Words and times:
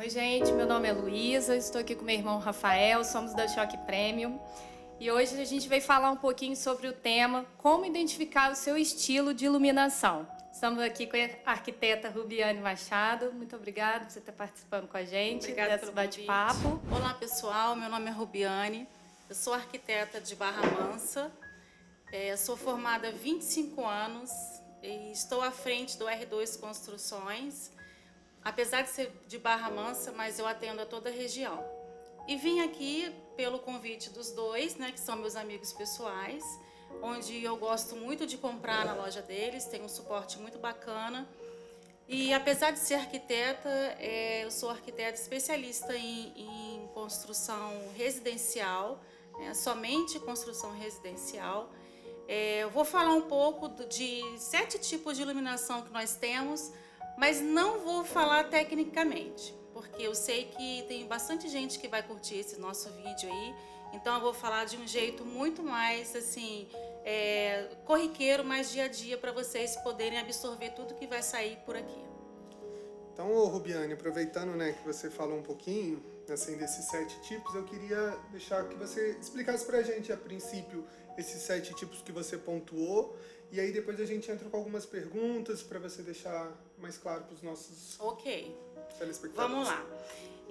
Oi, 0.00 0.08
gente, 0.08 0.50
meu 0.52 0.66
nome 0.66 0.88
é 0.88 0.92
Luísa, 0.92 1.54
estou 1.54 1.78
aqui 1.78 1.94
com 1.94 2.06
meu 2.06 2.14
irmão 2.14 2.38
Rafael, 2.38 3.04
somos 3.04 3.34
da 3.34 3.46
Choque 3.46 3.76
Premium. 3.84 4.40
E 4.98 5.10
hoje 5.10 5.38
a 5.38 5.44
gente 5.44 5.68
vai 5.68 5.78
falar 5.78 6.10
um 6.10 6.16
pouquinho 6.16 6.56
sobre 6.56 6.88
o 6.88 6.92
tema 6.94 7.44
como 7.58 7.84
identificar 7.84 8.50
o 8.50 8.54
seu 8.54 8.78
estilo 8.78 9.34
de 9.34 9.44
iluminação. 9.44 10.26
Estamos 10.50 10.82
aqui 10.82 11.06
com 11.06 11.18
a 11.18 11.50
arquiteta 11.52 12.08
Rubiane 12.08 12.62
Machado. 12.62 13.30
Muito 13.34 13.54
obrigada 13.54 14.06
por 14.06 14.10
você 14.10 14.20
estar 14.20 14.32
participando 14.32 14.88
com 14.88 14.96
a 14.96 15.04
gente 15.04 15.42
Obrigada 15.42 15.76
desse 15.76 15.92
bate-papo. 15.92 16.80
Olá, 16.90 17.12
pessoal. 17.12 17.76
Meu 17.76 17.90
nome 17.90 18.06
é 18.06 18.10
Rubiane. 18.10 18.88
Eu 19.28 19.34
sou 19.34 19.52
arquiteta 19.52 20.18
de 20.18 20.34
Barra 20.34 20.62
Mansa. 20.62 21.30
É, 22.10 22.34
sou 22.38 22.56
formada 22.56 23.08
há 23.08 23.12
25 23.12 23.84
anos 23.84 24.30
e 24.82 25.12
estou 25.12 25.42
à 25.42 25.50
frente 25.50 25.98
do 25.98 26.06
R2 26.06 26.58
Construções. 26.58 27.70
Apesar 28.42 28.82
de 28.82 28.90
ser 28.90 29.12
de 29.26 29.38
Barra 29.38 29.70
Mansa, 29.70 30.12
mas 30.12 30.38
eu 30.38 30.46
atendo 30.46 30.80
a 30.82 30.86
toda 30.86 31.10
a 31.10 31.12
região. 31.12 31.62
E 32.26 32.36
vim 32.36 32.60
aqui 32.60 33.14
pelo 33.36 33.58
convite 33.58 34.10
dos 34.10 34.30
dois, 34.30 34.76
né, 34.76 34.92
que 34.92 35.00
são 35.00 35.16
meus 35.16 35.36
amigos 35.36 35.72
pessoais, 35.72 36.44
onde 37.02 37.42
eu 37.42 37.56
gosto 37.56 37.96
muito 37.96 38.26
de 38.26 38.36
comprar 38.36 38.84
na 38.84 38.94
loja 38.94 39.22
deles, 39.22 39.64
tem 39.66 39.82
um 39.82 39.88
suporte 39.88 40.38
muito 40.38 40.58
bacana. 40.58 41.28
E 42.08 42.32
apesar 42.32 42.72
de 42.72 42.78
ser 42.78 42.94
arquiteta, 42.94 43.68
é, 43.98 44.44
eu 44.44 44.50
sou 44.50 44.70
arquiteta 44.70 45.18
especialista 45.18 45.96
em, 45.96 46.32
em 46.36 46.88
construção 46.92 47.72
residencial, 47.96 49.00
né, 49.38 49.54
somente 49.54 50.18
construção 50.18 50.72
residencial. 50.76 51.70
É, 52.26 52.64
eu 52.64 52.70
vou 52.70 52.84
falar 52.84 53.14
um 53.14 53.22
pouco 53.22 53.68
do, 53.68 53.86
de 53.86 54.22
sete 54.38 54.78
tipos 54.78 55.16
de 55.16 55.22
iluminação 55.22 55.82
que 55.82 55.92
nós 55.92 56.14
temos, 56.14 56.72
mas 57.16 57.40
não 57.40 57.80
vou 57.80 58.04
falar 58.04 58.44
tecnicamente, 58.44 59.54
porque 59.72 60.02
eu 60.02 60.14
sei 60.14 60.46
que 60.46 60.84
tem 60.88 61.06
bastante 61.06 61.48
gente 61.48 61.78
que 61.78 61.88
vai 61.88 62.02
curtir 62.02 62.36
esse 62.36 62.58
nosso 62.58 62.90
vídeo 62.92 63.30
aí, 63.30 63.54
então 63.92 64.14
eu 64.14 64.20
vou 64.20 64.32
falar 64.32 64.64
de 64.64 64.76
um 64.76 64.86
jeito 64.86 65.24
muito 65.24 65.62
mais 65.62 66.14
assim 66.14 66.68
é, 67.04 67.68
corriqueiro, 67.84 68.44
mais 68.44 68.70
dia 68.70 68.84
a 68.84 68.88
dia 68.88 69.16
para 69.18 69.32
vocês 69.32 69.76
poderem 69.76 70.18
absorver 70.18 70.70
tudo 70.70 70.94
que 70.94 71.06
vai 71.06 71.22
sair 71.22 71.56
por 71.66 71.76
aqui. 71.76 72.10
Então, 73.12 73.32
ô 73.32 73.46
Rubiane, 73.46 73.92
aproveitando 73.92 74.56
né, 74.56 74.72
que 74.72 74.86
você 74.86 75.10
falou 75.10 75.38
um 75.38 75.42
pouquinho 75.42 76.02
assim, 76.32 76.56
desses 76.56 76.86
sete 76.86 77.20
tipos, 77.22 77.54
eu 77.54 77.64
queria 77.64 78.16
deixar 78.30 78.68
que 78.68 78.74
você 78.76 79.16
explicasse 79.20 79.64
pra 79.64 79.82
gente 79.82 80.12
a 80.12 80.16
princípio 80.16 80.86
esses 81.18 81.42
sete 81.42 81.74
tipos 81.74 82.00
que 82.02 82.12
você 82.12 82.38
pontuou 82.38 83.16
e 83.52 83.60
aí 83.60 83.72
depois 83.72 84.00
a 84.00 84.04
gente 84.04 84.30
entra 84.30 84.48
com 84.48 84.56
algumas 84.56 84.86
perguntas 84.86 85.62
para 85.62 85.78
você 85.78 86.02
deixar 86.02 86.52
mais 86.78 86.96
claro 86.96 87.24
para 87.24 87.34
os 87.34 87.42
nossos 87.42 87.98
Ok. 88.00 88.56
telespectadores. 88.98 89.52
Vamos 89.52 89.68
lá. 89.68 89.84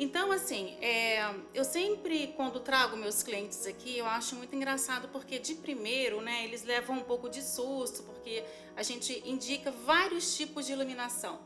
Então, 0.02 0.31
assim, 0.31 0.78
é, 0.81 1.20
eu 1.53 1.66
sempre, 1.66 2.33
quando 2.38 2.61
trago 2.61 2.95
meus 2.95 3.22
clientes 3.22 3.66
aqui, 3.67 3.97
eu 3.97 4.05
acho 4.05 4.33
muito 4.36 4.55
engraçado 4.55 5.09
porque, 5.09 5.38
de 5.39 5.55
primeiro, 5.55 6.22
né, 6.22 6.45
eles 6.45 6.64
levam 6.64 7.00
um 7.00 7.03
pouco 7.03 7.27
de 7.30 7.42
susto, 7.42 8.03
porque 8.03 8.42
a 8.77 8.83
gente 8.83 9.22
indica 9.30 9.72
vários 9.72 10.38
tipos 10.38 10.66
de 10.66 10.72
iluminação. 10.72 11.42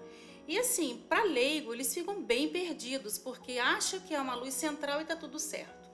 E, 0.48 0.60
assim, 0.60 1.04
para 1.10 1.24
leigo, 1.24 1.74
eles 1.74 1.92
ficam 1.92 2.22
bem 2.22 2.48
perdidos, 2.50 3.18
porque 3.18 3.58
acham 3.58 4.00
que 4.02 4.14
é 4.14 4.22
uma 4.22 4.36
luz 4.36 4.54
central 4.54 5.02
e 5.02 5.06
tá 5.06 5.16
tudo 5.16 5.40
certo. 5.40 5.90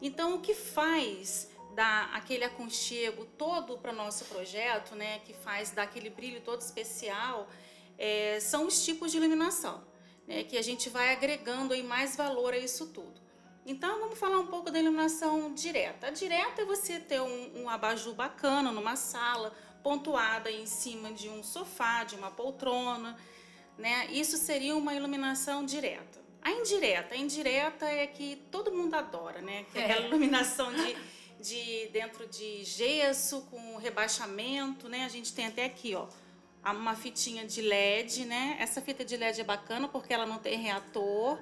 Então, 0.00 0.36
o 0.36 0.40
que 0.40 0.54
faz 0.54 1.48
dar 1.74 2.10
aquele 2.14 2.44
aconchego 2.44 3.24
todo 3.24 3.76
para 3.78 3.92
o 3.92 3.94
nosso 3.94 4.24
projeto, 4.26 4.94
né, 4.94 5.20
que 5.20 5.32
faz 5.32 5.70
dar 5.70 5.82
aquele 5.82 6.10
brilho 6.10 6.40
todo 6.40 6.60
especial, 6.60 7.48
é, 7.98 8.38
são 8.40 8.66
os 8.66 8.84
tipos 8.84 9.10
de 9.12 9.18
iluminação 9.18 9.84
né, 10.26 10.44
que 10.44 10.56
a 10.56 10.62
gente 10.62 10.88
vai 10.88 11.12
agregando 11.12 11.74
aí 11.74 11.82
mais 11.82 12.16
valor 12.16 12.52
a 12.52 12.58
isso 12.58 12.86
tudo. 12.88 13.22
Então 13.66 14.00
vamos 14.00 14.18
falar 14.18 14.38
um 14.38 14.46
pouco 14.46 14.70
da 14.70 14.78
iluminação 14.78 15.54
direta. 15.54 16.08
A 16.08 16.10
direta 16.10 16.62
é 16.62 16.64
você 16.64 17.00
ter 17.00 17.20
um, 17.20 17.62
um 17.62 17.68
abajur 17.68 18.14
bacana 18.14 18.70
numa 18.70 18.94
sala, 18.94 19.54
pontuada 19.82 20.50
em 20.50 20.66
cima 20.66 21.12
de 21.12 21.28
um 21.28 21.42
sofá, 21.42 22.04
de 22.04 22.14
uma 22.14 22.30
poltrona, 22.30 23.16
né? 23.78 24.06
Isso 24.10 24.36
seria 24.36 24.76
uma 24.76 24.94
iluminação 24.94 25.64
direta. 25.64 26.22
A 26.42 26.50
indireta, 26.50 27.14
a 27.14 27.16
indireta 27.16 27.86
é 27.86 28.06
que 28.06 28.36
todo 28.50 28.70
mundo 28.70 28.94
adora, 28.94 29.40
né? 29.40 29.64
Que 29.72 29.78
é 29.78 29.84
aquela 29.84 30.06
iluminação 30.08 30.70
de, 30.74 30.94
de 31.40 31.88
dentro 31.92 32.26
de 32.26 32.64
gesso 32.64 33.42
com 33.50 33.76
rebaixamento, 33.76 34.88
né? 34.88 35.04
A 35.04 35.08
gente 35.08 35.32
tem 35.32 35.46
até 35.46 35.64
aqui, 35.64 35.94
ó, 35.94 36.06
uma 36.72 36.94
fitinha 36.96 37.46
de 37.46 37.60
LED, 37.60 38.24
né? 38.24 38.56
Essa 38.58 38.80
fita 38.80 39.04
de 39.04 39.16
LED 39.16 39.40
é 39.40 39.44
bacana 39.44 39.88
porque 39.88 40.12
ela 40.12 40.26
não 40.26 40.38
tem 40.38 40.58
reator. 40.58 41.38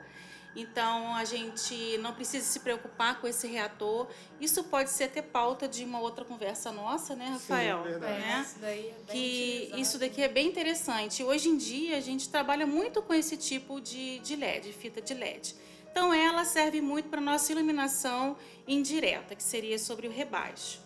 Então 0.54 1.14
a 1.14 1.24
gente 1.24 1.96
não 1.98 2.12
precisa 2.12 2.44
se 2.44 2.60
preocupar 2.60 3.20
com 3.20 3.26
esse 3.26 3.46
reator. 3.46 4.06
Isso 4.40 4.62
pode 4.64 4.90
ser 4.90 5.04
até 5.04 5.22
pauta 5.22 5.66
de 5.66 5.84
uma 5.84 6.00
outra 6.00 6.24
conversa 6.24 6.70
nossa, 6.70 7.14
né, 7.14 7.26
Rafael? 7.26 7.78
Sim, 7.78 7.90
verdade. 7.90 8.20
Né? 8.20 8.44
isso 8.44 8.58
daí 8.60 8.78
é 8.78 8.92
bem 8.92 9.04
que 9.06 9.54
utilizado. 9.54 9.80
isso 9.80 9.98
daqui 9.98 10.22
é 10.22 10.28
bem 10.28 10.48
interessante. 10.48 11.24
Hoje 11.24 11.48
em 11.48 11.56
dia 11.56 11.96
a 11.96 12.00
gente 12.00 12.28
trabalha 12.28 12.66
muito 12.66 13.00
com 13.00 13.14
esse 13.14 13.36
tipo 13.36 13.80
de, 13.80 14.18
de 14.18 14.36
LED, 14.36 14.72
fita 14.72 15.00
de 15.00 15.14
LED. 15.14 15.56
Então 15.92 16.12
ela 16.12 16.46
serve 16.46 16.80
muito 16.80 17.10
para 17.10 17.20
nossa 17.20 17.52
iluminação 17.52 18.34
indireta, 18.66 19.36
que 19.36 19.42
seria 19.42 19.78
sobre 19.78 20.08
o 20.08 20.10
rebaixo. 20.10 20.80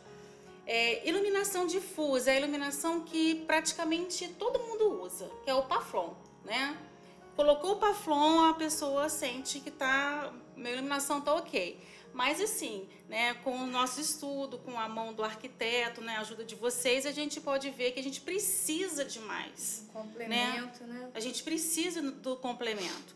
É, 0.67 1.09
iluminação 1.09 1.65
difusa 1.65 2.33
é 2.33 2.35
a 2.35 2.39
iluminação 2.41 3.03
que 3.03 3.37
praticamente 3.47 4.27
todo 4.31 4.59
mundo 4.59 5.01
usa, 5.01 5.31
que 5.45 5.49
é 5.49 5.55
o 5.55 5.63
Paflon, 5.63 6.13
né? 6.45 6.77
Colocou 7.37 7.75
o 7.75 7.77
Paflon, 7.77 8.47
a 8.47 8.55
pessoa 8.55 9.09
sente 9.09 9.61
que 9.61 9.71
tá, 9.71 10.33
minha 10.57 10.73
iluminação 10.73 11.21
tá 11.21 11.33
ok. 11.35 11.79
Mas 12.13 12.41
assim, 12.41 12.89
né, 13.09 13.35
com 13.45 13.55
o 13.55 13.67
nosso 13.67 14.01
estudo, 14.01 14.59
com 14.59 14.77
a 14.77 14.89
mão 14.89 15.13
do 15.13 15.23
arquiteto, 15.23 16.01
né, 16.01 16.17
a 16.17 16.21
ajuda 16.21 16.45
de 16.45 16.57
vocês, 16.57 17.07
a 17.07 17.13
gente 17.13 17.41
pode 17.41 17.71
ver 17.71 17.93
que 17.93 18.01
a 18.01 18.03
gente 18.03 18.21
precisa 18.23 19.05
de 19.05 19.21
mais. 19.21 19.87
complemento, 19.93 20.83
né? 20.85 21.11
A 21.15 21.21
gente 21.21 21.45
precisa 21.45 22.03
do 22.03 22.37
complemento. 22.37 23.15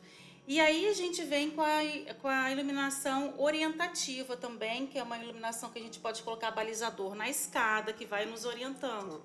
E 0.52 0.58
aí 0.58 0.88
a 0.88 0.92
gente 0.92 1.22
vem 1.22 1.48
com 1.50 1.60
a, 1.62 1.78
com 2.20 2.26
a 2.26 2.50
iluminação 2.50 3.34
orientativa 3.38 4.36
também, 4.36 4.84
que 4.84 4.98
é 4.98 5.02
uma 5.02 5.16
iluminação 5.16 5.70
que 5.70 5.78
a 5.78 5.82
gente 5.82 6.00
pode 6.00 6.24
colocar 6.24 6.50
balizador 6.50 7.14
na 7.14 7.28
escada, 7.30 7.92
que 7.92 8.04
vai 8.04 8.26
nos 8.26 8.44
orientando. 8.44 9.22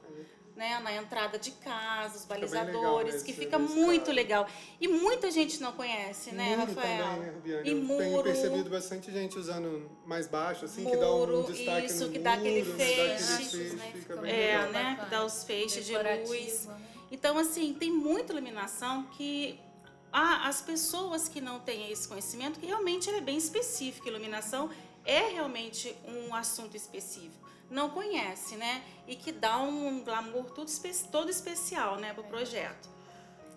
Né, 0.55 0.79
na 0.79 0.93
entrada 0.93 1.37
de 1.37 1.51
casa, 1.51 2.15
os 2.17 2.23
balizadores, 2.23 2.75
legal 3.15 3.23
que 3.25 3.31
esse- 3.31 3.33
fica 3.33 3.57
esse 3.57 3.73
muito 3.73 4.03
cara. 4.05 4.13
legal. 4.15 4.47
E 4.79 4.87
muita 4.87 5.29
gente 5.29 5.59
não 5.61 5.73
conhece, 5.73 6.31
né, 6.33 6.55
muro 6.55 6.73
Rafael? 6.75 7.05
também, 7.05 7.19
né? 7.19 7.41
E 7.43 7.49
Eu 7.51 7.63
tenho 7.63 7.83
muro. 7.83 8.23
percebido 8.23 8.69
bastante 8.69 9.11
gente 9.11 9.37
usando 9.37 9.91
mais 10.05 10.27
baixo, 10.27 10.63
assim, 10.63 10.85
que 10.89 10.95
dá 10.95 11.11
um 11.11 11.17
Muro, 11.17 11.43
destaque 11.51 11.87
isso, 11.87 12.05
no 12.05 12.11
que 12.13 12.19
dá 12.19 12.33
aquele 12.35 12.63
muro, 12.63 12.77
né, 12.77 12.85
dá 12.85 13.03
aquele 13.03 13.17
feixe, 13.17 13.57
feixe, 13.57 13.75
né, 13.75 13.91
fica 13.95 14.15
bem 14.15 14.31
É, 14.31 14.57
legal. 14.59 14.71
né? 14.71 14.97
Que 15.03 15.09
dá 15.09 15.25
os 15.25 15.43
feixes 15.43 15.85
de 15.85 15.91
luz. 15.97 16.65
né? 16.67 16.81
Então, 17.11 17.37
assim, 17.37 17.73
tem 17.73 17.91
muita 17.91 18.31
iluminação 18.31 19.03
que 19.17 19.59
as 20.17 20.61
pessoas 20.61 21.27
que 21.27 21.41
não 21.41 21.59
têm 21.59 21.91
esse 21.91 22.07
conhecimento, 22.07 22.59
que 22.59 22.65
realmente 22.65 23.09
ela 23.09 23.17
é 23.17 23.21
bem 23.21 23.37
específica. 23.37 24.07
Iluminação 24.07 24.69
é 25.03 25.27
realmente 25.29 25.95
um 26.07 26.33
assunto 26.33 26.77
específico. 26.77 27.45
Não 27.69 27.89
conhece, 27.89 28.55
né? 28.55 28.83
E 29.07 29.15
que 29.15 29.31
dá 29.31 29.57
um 29.57 30.03
glamour 30.03 30.45
espe- 30.65 31.09
todo 31.11 31.29
especial, 31.29 31.97
né, 31.97 32.13
para 32.13 32.21
o 32.21 32.27
projeto. 32.27 32.87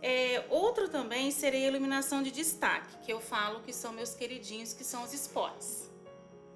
É, 0.03 0.47
outro 0.49 0.89
também 0.89 1.31
seria 1.31 1.67
a 1.67 1.69
iluminação 1.69 2.23
de 2.23 2.31
destaque, 2.31 2.97
que 3.05 3.13
eu 3.13 3.21
falo 3.21 3.61
que 3.61 3.73
são 3.73 3.93
meus 3.93 4.15
queridinhos, 4.15 4.73
que 4.73 4.85
são 4.85 5.03
os 5.03 5.13
spots, 5.13 5.91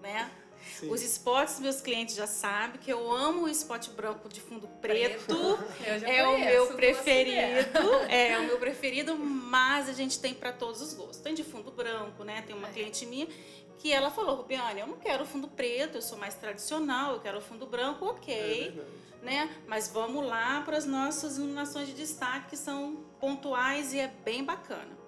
né? 0.00 0.30
Sim. 0.78 0.90
Os 0.90 1.02
spots, 1.02 1.60
meus 1.60 1.80
clientes 1.80 2.14
já 2.14 2.26
sabem 2.26 2.80
que 2.80 2.90
eu 2.92 3.10
amo 3.12 3.44
o 3.44 3.48
spot 3.48 3.88
branco 3.90 4.28
de 4.28 4.40
fundo 4.40 4.66
preto. 4.80 5.34
Já 6.00 6.08
É 6.08 6.26
o 6.26 6.38
meu 6.38 6.66
preferido. 6.74 7.80
É 8.08 8.38
o 8.38 8.44
meu 8.44 8.58
preferido, 8.58 9.16
mas 9.16 9.88
a 9.88 9.92
gente 9.92 10.18
tem 10.20 10.34
para 10.34 10.52
todos 10.52 10.80
os 10.80 10.94
gostos. 10.94 11.18
Tem 11.18 11.34
de 11.34 11.44
fundo 11.44 11.70
branco, 11.70 12.24
né? 12.24 12.42
Tem 12.42 12.54
uma 12.56 12.68
É. 12.68 12.72
cliente 12.72 13.04
minha 13.06 13.26
que 13.78 13.92
ela 13.92 14.10
falou, 14.12 14.36
Rubiane, 14.36 14.80
eu 14.80 14.86
não 14.86 14.96
quero 14.96 15.24
fundo 15.26 15.48
preto, 15.48 15.96
eu 15.98 16.02
sou 16.02 16.16
mais 16.16 16.34
tradicional, 16.34 17.14
eu 17.14 17.20
quero 17.20 17.40
fundo 17.40 17.66
branco, 17.66 18.04
É 18.06 18.10
ok. 18.10 18.60
verdade. 18.74 18.90
né? 19.22 19.50
Mas 19.66 19.88
vamos 19.88 20.24
lá 20.24 20.60
para 20.64 20.76
as 20.76 20.86
nossas 20.86 21.36
iluminações 21.36 21.88
de 21.88 21.94
destaque, 21.94 22.50
que 22.50 22.56
são 22.56 23.04
pontuais 23.20 23.92
e 23.92 23.98
é 23.98 24.06
bem 24.08 24.44
bacana. 24.44 25.01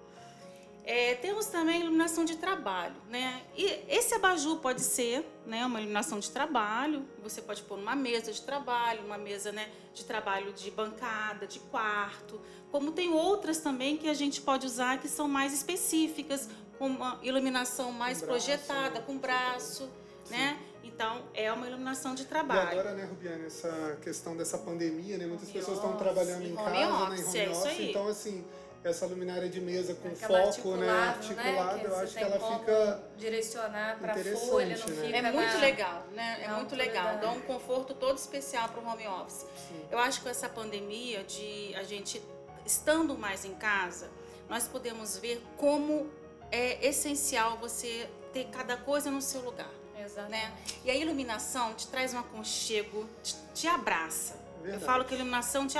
É, 0.87 1.15
temos 1.15 1.47
também 1.47 1.81
iluminação 1.81 2.23
de 2.23 2.35
trabalho, 2.35 2.95
né? 3.09 3.41
E 3.57 3.83
esse 3.89 4.13
abajur 4.13 4.59
pode 4.59 4.81
ser, 4.81 5.25
né, 5.45 5.65
uma 5.65 5.79
iluminação 5.79 6.19
de 6.19 6.29
trabalho. 6.29 7.03
Você 7.23 7.41
pode 7.41 7.63
pôr 7.63 7.77
numa 7.77 7.95
mesa 7.95 8.31
de 8.31 8.41
trabalho, 8.41 9.03
uma 9.03 9.17
mesa, 9.17 9.51
né, 9.51 9.67
de 9.95 10.05
trabalho 10.05 10.53
de 10.53 10.69
bancada, 10.69 11.47
de 11.47 11.59
quarto. 11.59 12.39
Como 12.71 12.91
tem 12.91 13.11
outras 13.11 13.57
também 13.57 13.97
que 13.97 14.07
a 14.07 14.13
gente 14.13 14.41
pode 14.41 14.67
usar 14.67 14.99
que 14.99 15.07
são 15.07 15.27
mais 15.27 15.53
específicas, 15.53 16.47
com 16.77 16.87
uma 16.87 17.19
iluminação 17.23 17.91
mais 17.91 18.19
Com 18.19 18.27
projetada, 18.27 18.99
né? 18.99 19.03
com 19.07 19.17
braço, 19.17 19.89
né? 20.29 20.59
Então 20.83 21.23
é 21.33 21.51
uma 21.51 21.65
iluminação 21.67 22.13
de 22.13 22.23
E 22.23 22.25
trabalho. 22.25 22.69
agora, 22.79 22.93
né, 22.93 23.05
Rubiane, 23.05 23.45
essa 23.45 23.97
questão 24.03 24.35
dessa 24.37 24.57
pandemia, 24.57 25.17
né? 25.17 25.25
Muitas 25.25 25.47
Home 25.47 25.57
pessoas 25.57 25.77
estão 25.77 25.91
office, 25.91 26.03
trabalhando 26.03 26.45
em 26.45 26.55
casa, 26.55 26.69
né, 26.69 26.81
em 26.83 26.85
office, 26.91 27.27
home 27.27 27.37
é 27.39 27.43
isso 27.49 27.61
office. 27.61 27.79
aí. 27.79 27.89
Então, 27.89 28.07
assim, 28.07 28.45
essa 28.89 29.05
luminária 29.05 29.49
de 29.49 29.59
mesa 29.59 29.95
com 29.95 30.07
Aquela 30.09 30.51
foco, 30.53 30.75
né? 30.77 30.89
articulável, 30.89 31.43
Articulada, 31.45 31.81
eu 31.81 31.95
acho 31.97 32.13
que 32.13 32.23
ela 32.23 32.57
fica. 32.59 33.03
direcionar 33.17 33.97
para 33.99 34.13
a 34.13 34.19
interessante, 34.19 34.49
folha, 34.49 34.77
não 34.77 34.87
né? 34.87 34.95
fica 35.05 35.17
É 35.17 35.31
muito 35.31 35.53
na- 35.53 35.59
legal, 35.59 36.03
né? 36.13 36.39
É 36.43 36.47
na 36.47 36.55
muito 36.55 36.75
legal. 36.75 37.17
Dá 37.17 37.31
um 37.31 37.41
conforto 37.41 37.93
todo 37.93 38.17
especial 38.17 38.69
para 38.69 38.81
o 38.81 38.87
home 38.87 39.07
office. 39.07 39.45
Sim. 39.67 39.85
Eu 39.91 39.97
acho 39.99 40.21
que 40.21 40.29
essa 40.29 40.47
pandemia 40.49 41.23
de 41.23 41.73
a 41.75 41.83
gente 41.83 42.21
estando 42.65 43.17
mais 43.17 43.45
em 43.45 43.53
casa, 43.55 44.09
nós 44.49 44.67
podemos 44.67 45.17
ver 45.17 45.43
como 45.57 46.09
é 46.51 46.85
essencial 46.87 47.57
você 47.57 48.09
ter 48.31 48.45
cada 48.45 48.77
coisa 48.77 49.09
no 49.09 49.21
seu 49.21 49.41
lugar, 49.41 49.69
Exatamente. 49.97 50.31
né? 50.31 50.53
E 50.83 50.91
a 50.91 50.95
iluminação 50.95 51.73
te 51.73 51.87
traz 51.87 52.13
um 52.13 52.19
aconchego, 52.19 53.07
te, 53.23 53.35
te 53.53 53.67
abraça. 53.67 54.33
Eu 54.59 54.63
Verdade. 54.63 54.85
falo 54.85 55.05
que 55.05 55.13
a 55.13 55.17
iluminação 55.17 55.67
te 55.67 55.77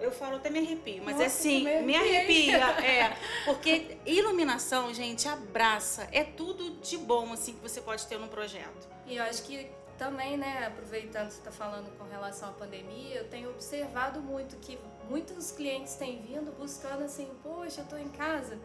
eu 0.00 0.10
falo 0.10 0.36
até 0.36 0.50
me 0.50 0.58
arrepio, 0.58 1.02
mas 1.04 1.14
Nossa, 1.14 1.24
é 1.24 1.26
assim, 1.26 1.82
me 1.82 1.96
arrepia, 1.96 2.58
é, 2.84 3.16
porque 3.44 3.98
iluminação, 4.06 4.92
gente, 4.94 5.28
abraça, 5.28 6.08
é 6.12 6.24
tudo 6.24 6.70
de 6.80 6.96
bom 6.96 7.32
assim 7.32 7.54
que 7.54 7.60
você 7.60 7.80
pode 7.80 8.06
ter 8.06 8.18
num 8.18 8.28
projeto. 8.28 8.88
E 9.06 9.16
eu 9.16 9.24
acho 9.24 9.42
que 9.42 9.68
também, 9.98 10.36
né, 10.36 10.66
aproveitando 10.66 11.26
que 11.26 11.34
você 11.34 11.40
está 11.40 11.50
falando 11.50 11.90
com 11.98 12.04
relação 12.04 12.50
à 12.50 12.52
pandemia, 12.52 13.16
eu 13.16 13.28
tenho 13.28 13.50
observado 13.50 14.20
muito 14.20 14.56
que 14.56 14.78
muitos 15.10 15.50
clientes 15.50 15.96
têm 15.96 16.22
vindo 16.22 16.52
buscando 16.56 17.02
assim, 17.02 17.28
poxa, 17.42 17.80
eu 17.80 17.84
estou 17.84 17.98
em 17.98 18.08
casa, 18.08 18.58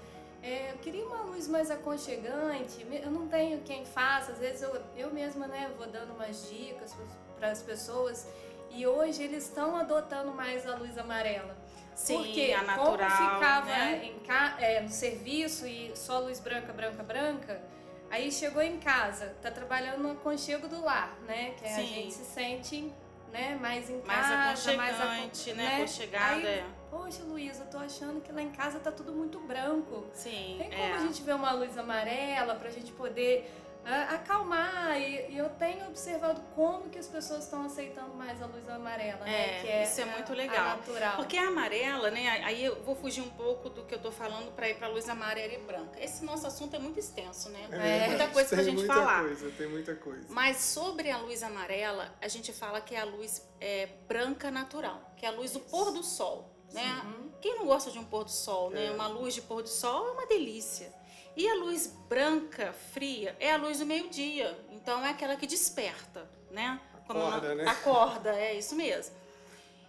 é, 0.44 0.72
eu 0.72 0.78
queria 0.78 1.06
uma 1.06 1.22
luz 1.24 1.48
mais 1.48 1.72
aconchegante, 1.72 2.86
eu 3.02 3.10
não 3.10 3.28
tenho 3.28 3.62
quem 3.62 3.86
faça, 3.86 4.34
às 4.34 4.38
vezes 4.38 4.62
eu, 4.62 4.80
eu 4.96 5.12
mesma, 5.12 5.48
né, 5.48 5.72
vou 5.78 5.88
dando 5.88 6.14
umas 6.14 6.50
dicas 6.50 6.94
para 7.40 7.50
as 7.50 7.62
pessoas 7.64 8.28
e 8.74 8.86
hoje 8.88 9.24
eles 9.24 9.44
estão 9.46 9.76
adotando 9.76 10.32
mais 10.34 10.68
a 10.68 10.76
luz 10.76 10.98
amarela. 10.98 11.56
Sim, 11.96 12.18
Porque 12.18 12.52
a 12.58 12.64
natural, 12.64 13.10
como 13.10 13.34
ficava 13.36 13.66
né? 13.68 14.06
em 14.06 14.20
ca- 14.26 14.56
é, 14.60 14.82
no 14.82 14.90
serviço 14.90 15.68
e 15.68 15.92
só 15.96 16.20
luz 16.20 16.40
branca, 16.40 16.74
branca, 16.74 17.04
branca, 17.04 17.62
aí 18.10 18.32
chegou 18.32 18.62
em 18.64 18.80
casa, 18.80 19.36
tá 19.42 19.52
trabalhando 19.52 20.00
no 20.02 20.12
aconchego 20.14 20.68
do 20.68 20.84
lar, 20.84 21.16
né? 21.28 21.54
Que 21.60 21.66
a 21.66 21.70
Sim. 21.70 21.86
gente 21.86 22.14
se 22.16 22.26
sente 22.26 22.92
né, 23.32 23.58
mais 23.62 23.90
em 23.90 24.02
Mais 24.02 24.28
casa, 24.28 24.74
mais 24.78 25.00
aconchegante, 25.02 25.50
acon- 25.52 25.58
né? 25.62 25.76
Aconchegada, 25.78 26.36
Aí, 26.36 26.46
é. 26.46 26.66
Poxa, 26.90 27.24
Luísa, 27.24 27.64
eu 27.64 27.68
tô 27.68 27.78
achando 27.80 28.22
que 28.22 28.32
lá 28.32 28.42
em 28.42 28.52
casa 28.52 28.80
tá 28.80 28.92
tudo 28.92 29.12
muito 29.12 29.40
branco. 29.40 30.06
Sim, 30.14 30.56
Tem 30.60 30.70
como 30.70 30.84
é. 30.84 30.94
a 30.94 31.00
gente 31.00 31.22
ver 31.24 31.34
uma 31.36 31.52
luz 31.52 31.76
amarela 31.78 32.54
pra 32.56 32.70
gente 32.70 32.92
poder 32.92 33.52
acalmar? 33.92 35.00
E, 35.00 35.32
e 35.34 35.38
eu 35.38 35.50
tenho 35.50 35.88
observado 35.88 36.42
como 36.56 36.90
que 36.90 36.98
as 36.98 37.08
pessoas 37.08 37.44
estão 37.44 37.66
aceitando 37.66 38.14
mais 38.16 38.42
a 38.42 38.46
luz 38.46 38.68
amarela, 38.70 39.26
né? 39.26 39.58
É, 39.58 39.62
Que 39.62 39.68
é 39.68 39.84
isso 39.84 40.00
é 40.02 40.04
a- 40.04 40.08
muito 40.08 40.32
a 40.32 40.36
legal. 40.36 40.66
natural. 40.78 41.16
Porque 41.18 41.38
a 41.38 41.48
amarela, 41.48 42.10
né? 42.12 42.30
Aí 42.44 42.64
eu 42.64 42.82
vou 42.84 42.96
fugir 42.96 43.22
um 43.22 43.30
pouco 43.30 43.70
do 43.70 43.84
que 43.84 43.94
eu 43.96 44.00
tô 44.00 44.12
falando 44.12 44.52
para 44.56 44.70
ir 44.70 44.76
para 44.78 44.88
luz 44.88 45.08
amarela 45.10 45.54
e 45.54 45.58
branca. 45.60 46.00
Esse 46.02 46.24
nosso 46.24 46.48
assunto 46.48 46.76
é 46.76 46.80
muito 46.80 47.00
extenso, 47.00 47.50
né? 47.50 47.68
É. 47.72 48.08
Muita 48.10 48.28
coisa 48.30 48.50
pra 48.50 48.58
tem 48.58 48.66
gente 48.66 48.78
muita 48.80 48.94
falar. 48.94 49.22
Coisa, 49.24 49.52
tem 49.52 49.68
muita 49.68 49.96
coisa. 49.96 50.26
Mas 50.30 50.58
sobre 50.58 51.10
a 51.12 51.18
luz 51.18 51.44
amarela, 51.44 52.14
a 52.22 52.28
gente 52.28 52.52
fala 52.54 52.80
que 52.82 52.96
é 52.96 53.00
a 53.00 53.06
luz 53.06 53.42
é, 53.60 53.88
branca 54.08 54.50
natural, 54.52 55.14
que 55.18 55.26
é 55.26 55.30
a 55.30 55.32
luz 55.32 55.52
do 55.52 55.60
pôr 55.60 55.92
do 55.92 56.04
sol, 56.04 56.54
né? 56.72 57.02
Uhum. 57.06 57.32
Quem 57.42 57.56
não 57.58 57.66
gosta 57.66 57.92
de 57.92 58.00
um 58.00 58.06
pôr 58.06 58.24
do 58.24 58.32
sol, 58.32 58.70
né? 58.70 58.86
É. 58.88 58.92
Uma 58.92 59.08
luz 59.08 59.34
de 59.34 59.42
pôr 59.42 59.62
do 59.62 59.70
sol 59.70 60.08
é 60.08 60.12
uma 60.12 60.26
delícia. 60.26 60.94
E 61.36 61.48
a 61.48 61.56
luz 61.56 61.88
branca, 62.08 62.74
fria, 62.94 63.36
é 63.40 63.52
a 63.54 63.58
luz 63.58 63.80
do 63.80 63.86
meio-dia. 63.86 64.58
Então 64.72 65.04
é 65.06 65.10
aquela 65.10 65.36
que 65.36 65.48
desperta, 65.48 66.30
né? 66.52 66.80
Acorda, 66.94 67.50
não- 67.50 67.56
né? 67.56 67.68
Acorda, 67.70 68.30
é 68.40 68.58
isso 68.58 68.76
mesmo. 68.76 69.16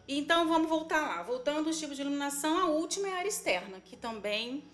Então 0.06 0.46
vamos 0.48 0.68
voltar 0.68 1.00
lá. 1.00 1.22
Voltando 1.22 1.66
aos 1.68 1.78
tipos 1.78 1.96
de 1.96 2.02
iluminação, 2.02 2.58
a 2.58 2.66
última 2.66 3.08
é 3.08 3.12
a 3.12 3.16
área 3.18 3.28
externa, 3.28 3.80
que 3.80 3.96
também 3.96 4.64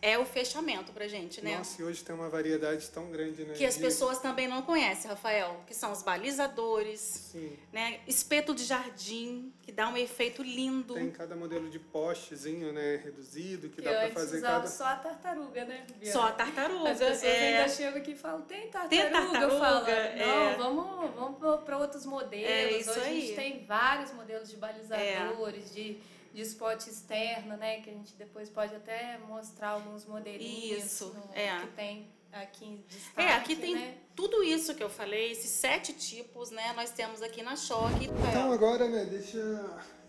é 0.00 0.16
o 0.18 0.24
fechamento 0.24 0.92
pra 0.92 1.08
gente, 1.08 1.42
né? 1.42 1.58
Nossa, 1.58 1.80
e 1.82 1.84
hoje 1.84 2.04
tem 2.04 2.14
uma 2.14 2.28
variedade 2.28 2.88
tão 2.90 3.10
grande, 3.10 3.44
né? 3.44 3.54
Que 3.54 3.64
as 3.64 3.76
pessoas 3.76 4.18
também 4.18 4.46
não 4.46 4.62
conhecem, 4.62 5.10
Rafael, 5.10 5.62
que 5.66 5.74
são 5.74 5.90
os 5.90 6.02
balizadores, 6.02 7.00
Sim. 7.00 7.58
né? 7.72 8.00
Espeto 8.06 8.54
de 8.54 8.64
jardim, 8.64 9.52
que 9.62 9.72
dá 9.72 9.88
um 9.88 9.96
efeito 9.96 10.42
lindo. 10.42 10.94
Tem 10.94 11.10
cada 11.10 11.34
modelo 11.34 11.68
de 11.68 11.78
postezinho, 11.78 12.72
né? 12.72 13.00
Reduzido, 13.02 13.68
que 13.68 13.76
Que 13.76 13.82
dá 13.82 13.90
pra 13.90 14.02
antes 14.04 14.14
fazer 14.14 14.36
usava 14.38 14.54
cada. 14.56 14.66
só 14.68 14.84
a 14.84 14.96
tartaruga, 14.96 15.64
né? 15.64 15.86
Biana? 15.98 16.12
Só 16.12 16.22
a 16.28 16.32
tartaruga. 16.32 16.90
As 16.90 16.98
pessoas 16.98 17.24
é. 17.24 17.58
ainda 17.58 17.68
chegam 17.68 17.98
aqui 18.00 18.12
e 18.12 18.16
falam, 18.16 18.42
tem 18.42 18.68
tartaruga? 18.68 18.88
Tem 18.88 19.00
Eu 19.00 19.10
tartaruga, 19.10 19.58
falo, 19.58 19.80
não, 19.80 20.48
é. 20.48 20.56
vamos, 20.56 21.14
vamos 21.14 21.64
para 21.64 21.76
outros 21.78 22.06
modelos. 22.06 22.48
É 22.48 22.70
isso 22.78 22.90
Hoje 22.90 23.00
a 23.00 23.04
aí. 23.04 23.20
gente 23.20 23.34
tem 23.34 23.64
vários 23.66 24.12
modelos 24.12 24.48
de 24.48 24.56
balizadores, 24.56 25.74
de, 25.74 25.98
de 26.38 26.42
spot 26.44 26.86
externo, 26.86 27.56
né? 27.56 27.80
Que 27.80 27.90
a 27.90 27.92
gente 27.92 28.14
depois 28.14 28.48
pode 28.48 28.72
até 28.72 29.18
mostrar 29.26 29.70
alguns 29.70 30.04
modelinhos 30.06 30.84
Isso, 30.84 31.06
no- 31.06 31.34
é. 31.34 31.58
que 31.60 31.66
tem 31.74 32.08
aqui 32.30 32.64
em 32.64 32.76
destaque, 32.88 33.20
É, 33.28 33.32
aqui 33.32 33.56
tem 33.56 33.74
né? 33.74 33.94
tudo 34.14 34.44
isso 34.44 34.72
que 34.76 34.82
eu 34.82 34.88
falei, 34.88 35.32
esses 35.32 35.50
sete 35.50 35.92
tipos, 35.94 36.50
né? 36.52 36.72
Nós 36.76 36.90
temos 36.92 37.22
aqui 37.22 37.42
na 37.42 37.56
Choque. 37.56 38.06
Então 38.28 38.52
agora, 38.52 38.86
né, 38.88 39.04
deixa 39.04 39.36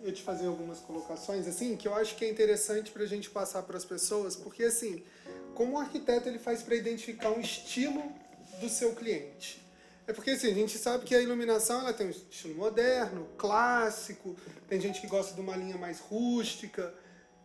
eu 0.02 0.14
te 0.14 0.22
fazer 0.22 0.46
algumas 0.46 0.80
colocações 0.82 1.48
assim, 1.48 1.76
que 1.76 1.88
eu 1.88 1.96
acho 1.96 2.16
que 2.16 2.24
é 2.26 2.30
interessante 2.30 2.92
pra 2.92 3.06
gente 3.08 3.28
passar 3.32 3.64
para 3.64 3.76
as 3.78 3.84
pessoas, 3.86 4.36
porque 4.36 4.64
assim, 4.66 5.04
como 5.56 5.78
o 5.78 5.80
arquiteto 5.80 6.30
ele 6.30 6.38
faz 6.38 6.62
para 6.62 6.76
identificar 6.76 7.32
um 7.32 7.40
estilo 7.40 8.04
do 8.62 8.70
seu 8.70 8.94
cliente. 8.94 9.68
É 10.10 10.14
porque 10.14 10.32
assim, 10.32 10.50
a 10.50 10.56
gente 10.56 10.76
sabe 10.76 11.06
que 11.06 11.14
a 11.14 11.22
iluminação 11.22 11.82
ela 11.82 11.94
tem 11.94 12.08
um 12.08 12.10
estilo 12.10 12.56
moderno, 12.56 13.30
clássico, 13.38 14.36
tem 14.68 14.82
gente 14.82 15.00
que 15.00 15.06
gosta 15.06 15.36
de 15.36 15.40
uma 15.40 15.56
linha 15.56 15.78
mais 15.78 16.00
rústica. 16.00 16.92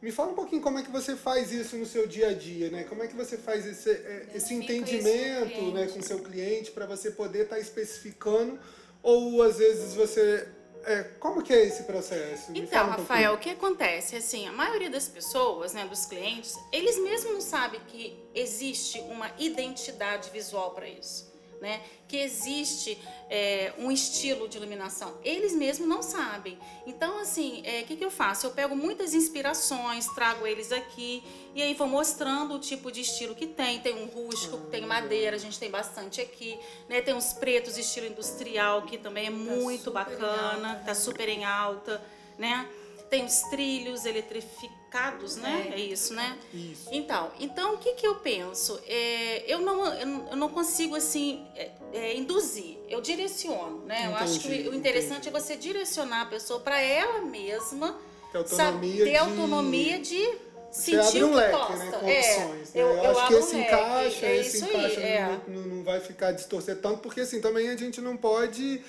Me 0.00 0.10
fala 0.10 0.32
um 0.32 0.34
pouquinho 0.34 0.62
como 0.62 0.78
é 0.78 0.82
que 0.82 0.90
você 0.90 1.14
faz 1.14 1.52
isso 1.52 1.76
no 1.76 1.84
seu 1.84 2.06
dia 2.06 2.28
a 2.28 2.32
dia, 2.32 2.70
né? 2.70 2.84
Como 2.84 3.02
é 3.02 3.06
que 3.06 3.14
você 3.14 3.36
faz 3.36 3.66
esse, 3.66 3.90
é, 3.90 4.28
esse 4.34 4.54
entendimento 4.54 5.44
né, 5.44 5.50
cliente. 5.50 5.92
com 5.92 5.98
o 5.98 6.02
seu 6.02 6.20
cliente 6.20 6.70
para 6.70 6.86
você 6.86 7.10
poder 7.10 7.42
estar 7.42 7.58
especificando 7.58 8.58
ou 9.02 9.42
às 9.42 9.58
vezes 9.58 9.92
você 9.92 10.48
é, 10.86 11.02
como 11.20 11.42
que 11.42 11.52
é 11.52 11.66
esse 11.66 11.82
processo? 11.82 12.50
Me 12.50 12.60
Então, 12.60 12.84
um 12.84 12.86
pouquinho. 12.94 13.08
Rafael, 13.08 13.34
o 13.34 13.38
que 13.38 13.50
acontece? 13.50 14.16
Assim, 14.16 14.48
a 14.48 14.52
maioria 14.52 14.88
das 14.88 15.06
pessoas, 15.06 15.74
né, 15.74 15.84
dos 15.84 16.06
clientes, 16.06 16.56
eles 16.72 16.98
mesmos 16.98 17.30
não 17.30 17.40
sabem 17.42 17.80
que 17.88 18.18
existe 18.34 19.00
uma 19.00 19.30
identidade 19.38 20.30
visual 20.30 20.70
para 20.70 20.88
isso. 20.88 21.33
Né? 21.64 21.80
Que 22.06 22.18
existe 22.18 22.98
é, 23.30 23.72
um 23.78 23.90
estilo 23.90 24.46
de 24.46 24.58
iluminação. 24.58 25.16
Eles 25.24 25.54
mesmos 25.54 25.88
não 25.88 26.02
sabem. 26.02 26.58
Então, 26.86 27.18
assim, 27.18 27.62
o 27.82 27.86
que, 27.86 27.96
que 27.96 28.04
eu 28.04 28.10
faço? 28.10 28.46
Eu 28.46 28.50
pego 28.50 28.76
muitas 28.76 29.14
inspirações, 29.14 30.06
trago 30.08 30.46
eles 30.46 30.70
aqui 30.70 31.22
e 31.54 31.62
aí 31.62 31.72
vou 31.72 31.86
mostrando 31.86 32.54
o 32.54 32.58
tipo 32.58 32.92
de 32.92 33.00
estilo 33.00 33.34
que 33.34 33.46
tem. 33.46 33.80
Tem 33.80 33.94
um 33.94 34.04
rústico, 34.04 34.58
tem 34.66 34.84
madeira, 34.84 35.36
a 35.36 35.38
gente 35.38 35.58
tem 35.58 35.70
bastante 35.70 36.20
aqui. 36.20 36.58
Né? 36.86 37.00
Tem 37.00 37.14
uns 37.14 37.32
pretos 37.32 37.78
estilo 37.78 38.06
industrial, 38.06 38.82
que 38.82 38.98
também 38.98 39.26
é 39.26 39.30
muito 39.30 39.84
super 39.84 39.90
em 39.90 39.94
bacana, 39.94 40.74
tá 40.76 40.88
né? 40.88 40.94
super 40.94 41.28
em 41.30 41.46
alta, 41.46 42.04
né? 42.38 42.68
Tem 43.14 43.24
os 43.24 43.40
trilhos 43.42 44.04
eletrificados, 44.06 45.36
né? 45.36 45.68
É. 45.70 45.74
É, 45.74 45.80
isso, 45.80 46.12
né? 46.14 46.36
Isso. 46.52 46.88
Então, 46.90 47.30
então 47.38 47.74
o 47.74 47.78
que, 47.78 47.92
que 47.94 48.04
eu 48.06 48.16
penso? 48.16 48.80
É, 48.88 49.44
eu, 49.46 49.60
não, 49.60 49.86
eu 49.86 50.36
não- 50.36 50.48
consigo 50.48 50.96
assim 50.96 51.46
é, 51.54 51.70
é, 51.92 52.16
induzir, 52.16 52.76
eu 52.88 53.00
direciono, 53.00 53.84
né? 53.86 54.06
eu 54.08 54.16
acho 54.16 54.40
que 54.40 54.48
Entendi, 54.48 54.68
o, 54.68 54.74
interessante 54.74 55.28
entendi. 55.28 55.36
é 55.36 55.40
você 55.40 55.56
direcionar 55.56 56.22
a 56.22 56.26
pessoa 56.26 56.58
para 56.60 56.80
ela 56.80 57.20
mesma 57.22 57.96
Ter 58.32 58.46
sabe, 58.48 58.72
autonomia 58.88 59.04
ter 59.04 59.10
de... 59.10 59.16
autonomia 59.16 59.98
de 60.00 60.38
Você 60.72 60.90
sentir 60.90 60.98
abre 61.06 61.24
um 61.24 61.30
que 61.30 61.36
leque, 61.36 61.52
gosta. 61.52 61.76
né, 61.76 61.90
com 61.92 62.06
É, 62.08 62.18
opções. 62.18 62.74
né? 62.74 62.82
eu, 62.82 62.88
Eu, 62.88 63.04
eu 63.04 63.10
acho 63.18 63.26
que 63.28 63.34
esse 63.34 63.54
um 63.56 63.60
encaixa, 63.60 64.26
é 64.26 64.36
esse 64.38 64.64
encaixa 64.64 65.00
aí, 65.00 65.06
é. 65.06 65.40
não, 65.46 65.54
não, 65.54 65.66
não 65.76 65.84
vai 65.84 66.00
ficar 66.00 66.32
distorcer 66.32 66.80
tanto, 66.80 66.98
porque 66.98 67.20
assim, 67.20 67.40
também 67.40 67.68
a 67.68 67.76
gente 67.76 68.00
não 68.00 68.16
pode. 68.16 68.82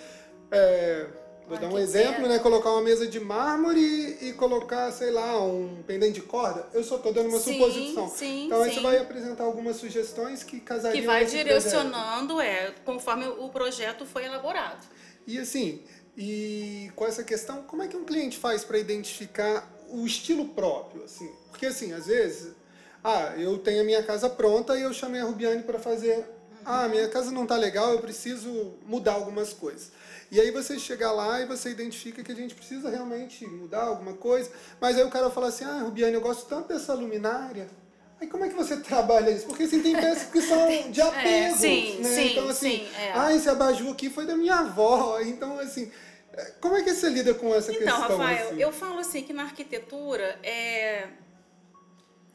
é, 0.52 1.06
vou 1.48 1.58
dar 1.58 1.68
um 1.68 1.78
exemplo, 1.78 2.28
né? 2.28 2.40
Colocar 2.40 2.72
uma 2.72 2.82
mesa 2.82 3.08
de 3.08 3.20
mármore 3.20 4.18
e, 4.22 4.34
colocar, 4.34 4.92
sei 4.92 5.12
lá, 5.12 5.42
um 5.42 5.84
pendente 5.86 6.14
de 6.14 6.22
corda. 6.22 6.68
Eu 6.74 6.84
só 6.84 6.98
tô 6.98 7.12
dando 7.12 7.30
uma 7.30 7.40
Sim, 7.40 7.54
suposição. 7.54 8.10
sim, 8.10 8.46
então 8.48 8.62
aí 8.62 8.70
sim. 8.70 8.76
você 8.78 8.82
vai 8.82 8.98
apresentar 8.98 9.44
algumas 9.44 9.78
sugestões 9.78 10.44
que 10.44 10.60
casariam 10.60 11.00
que 11.00 11.06
vai 11.06 11.24
nesse 11.24 11.38
projeto. 11.38 11.48
direcionando 11.48 12.42
é 12.42 12.74
conforme 12.84 13.26
o 13.28 13.50
projeto 13.50 14.06
foi 14.06 14.26
elaborado. 14.26 14.86
E 15.28 15.40
assim, 15.40 15.84
e 16.18 16.92
com 16.96 17.06
essa 17.06 17.24
questão, 17.24 17.64
como 17.64 17.84
é 17.84 17.88
que 17.88 17.98
um 17.98 18.06
cliente 18.06 18.38
faz 18.38 18.64
para 18.64 18.78
identificar 18.78 19.72
o 19.90 20.06
estilo 20.06 20.50
próprio, 20.50 21.04
assim? 21.04 21.32
Porque 21.50 21.66
assim, 21.66 21.94
às 21.94 22.08
vezes, 22.08 22.54
ah, 23.04 23.34
eu 23.38 23.58
tenho 23.60 23.82
a 23.82 23.84
minha 23.84 24.04
casa 24.04 24.30
pronta 24.30 24.78
e 24.78 24.82
eu 24.82 24.94
chamei 24.94 25.22
a 25.22 25.26
Rubiane 25.26 25.64
para 25.64 25.78
fazer, 25.78 26.26
ah, 26.64 26.88
minha 26.88 27.08
casa 27.10 27.32
não 27.32 27.46
tá 27.46 27.56
legal, 27.56 27.92
eu 27.92 28.00
preciso 28.00 28.74
mudar 28.86 29.14
algumas 29.14 29.54
coisas. 29.54 29.92
E 30.32 30.40
aí 30.42 30.52
você 30.52 30.78
chega 30.80 31.12
lá 31.12 31.42
e 31.42 31.46
você 31.46 31.70
identifica 31.70 32.24
que 32.24 32.32
a 32.32 32.36
gente 32.36 32.56
precisa 32.56 32.90
realmente 32.90 33.46
mudar 33.46 33.84
alguma 33.84 34.14
coisa, 34.14 34.52
mas 34.82 34.98
aí 34.98 35.04
o 35.04 35.10
cara 35.10 35.30
fala 35.30 35.48
assim, 35.48 35.64
ah, 35.64 35.80
Rubiane, 35.84 36.14
eu 36.14 36.22
gosto 36.22 36.48
tanto 36.48 36.70
dessa 36.70 36.94
luminária. 36.94 37.68
Aí 38.20 38.28
como 38.28 38.46
é 38.46 38.50
que 38.50 38.56
você 38.56 38.78
trabalha 38.82 39.30
isso? 39.30 39.46
Porque 39.46 39.64
assim, 39.64 39.82
tem 39.82 39.96
peças 39.96 40.30
que 40.30 40.42
são 40.42 40.68
de 40.92 41.02
apego, 41.02 41.58
sim, 41.58 42.00
né? 42.00 42.10
sim, 42.10 42.32
então 42.32 42.50
assim, 42.50 42.78
sim, 42.80 42.90
é. 42.98 43.12
ah, 43.14 43.34
esse 43.34 43.50
abajur 43.50 43.92
aqui 43.92 44.10
foi 44.10 44.26
da 44.26 44.36
minha 44.36 44.56
avó. 44.56 45.20
Então, 45.26 45.60
assim, 45.60 45.92
é, 46.34 46.54
como 46.60 46.76
é 46.76 46.84
que 46.84 46.94
você 46.94 47.10
lida 47.10 47.34
com 47.34 47.54
essa 47.54 47.72
Então, 47.72 47.84
questão? 47.84 48.18
Rafael, 48.18 48.50
assim? 48.50 48.62
eu 48.62 48.72
falo 48.72 49.00
assim 49.00 49.24
que 49.24 49.34
na 49.34 49.44
arquitetura 49.44 50.40
é 50.44 51.10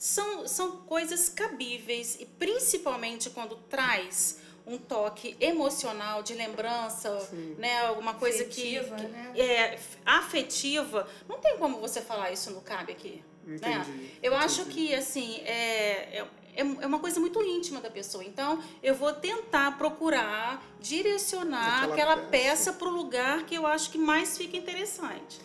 são, 0.00 0.48
são 0.48 0.78
coisas 0.78 1.28
cabíveis 1.28 2.16
e 2.18 2.24
principalmente 2.24 3.28
quando 3.28 3.54
traz 3.68 4.38
um 4.66 4.78
toque 4.78 5.36
emocional 5.40 6.22
de 6.22 6.34
lembrança, 6.34 7.18
Sim. 7.20 7.56
né, 7.58 7.80
alguma 7.86 8.14
coisa 8.14 8.42
Afetiva, 8.42 8.96
que, 8.96 9.02
né? 9.04 9.32
que 9.34 9.40
é 9.40 9.78
afetiva. 10.04 11.08
Não 11.28 11.38
tem 11.38 11.56
como 11.58 11.78
você 11.80 12.00
falar 12.00 12.30
isso 12.30 12.50
no 12.50 12.60
cabe 12.60 12.92
aqui. 12.92 13.22
Né? 13.44 13.56
Entendi. 13.56 14.10
Eu 14.22 14.34
acho 14.36 14.62
entendi. 14.62 14.88
que 14.88 14.94
assim 14.94 15.40
é, 15.44 16.24
é, 16.54 16.60
é 16.60 16.86
uma 16.86 16.98
coisa 16.98 17.18
muito 17.18 17.42
íntima 17.42 17.80
da 17.80 17.90
pessoa. 17.90 18.22
Então 18.22 18.62
eu 18.82 18.94
vou 18.94 19.12
tentar 19.12 19.76
procurar 19.78 20.62
direcionar 20.80 21.84
Aquela 21.84 21.92
aquela 21.94 22.16
peça. 22.16 22.30
peça 22.30 22.72
para 22.74 22.88
o 22.88 22.92
lugar 22.92 23.44
que 23.44 23.54
eu 23.54 23.66
acho 23.66 23.90
que 23.90 23.98
mais 23.98 24.36
fica 24.36 24.56
interessante. 24.56 25.40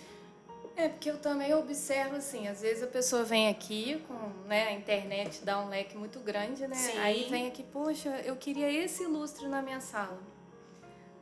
É, 0.75 0.89
porque 0.89 1.10
eu 1.10 1.17
também 1.17 1.53
observo 1.53 2.17
assim, 2.17 2.48
às 2.48 2.62
vezes 2.62 2.84
a 2.84 2.88
pessoa 2.88 3.24
vem 3.24 3.48
aqui 3.48 4.03
com 4.08 4.48
né, 4.48 4.67
a 4.67 4.74
internet 4.74 5.44
dá 5.44 5.62
um 5.62 5.70
leque 5.70 5.98
muito 5.98 6.20
grande, 6.20 6.67
né? 6.67 6.75
Sim. 6.75 6.98
Aí 7.00 7.27
vem 7.29 7.48
aqui, 7.48 7.63
poxa, 7.63 8.10
eu 8.25 8.36
queria 8.36 8.70
esse 8.70 9.05
lustre 9.05 9.48
na 9.48 9.62
minha 9.62 9.79
sala. 9.79 10.20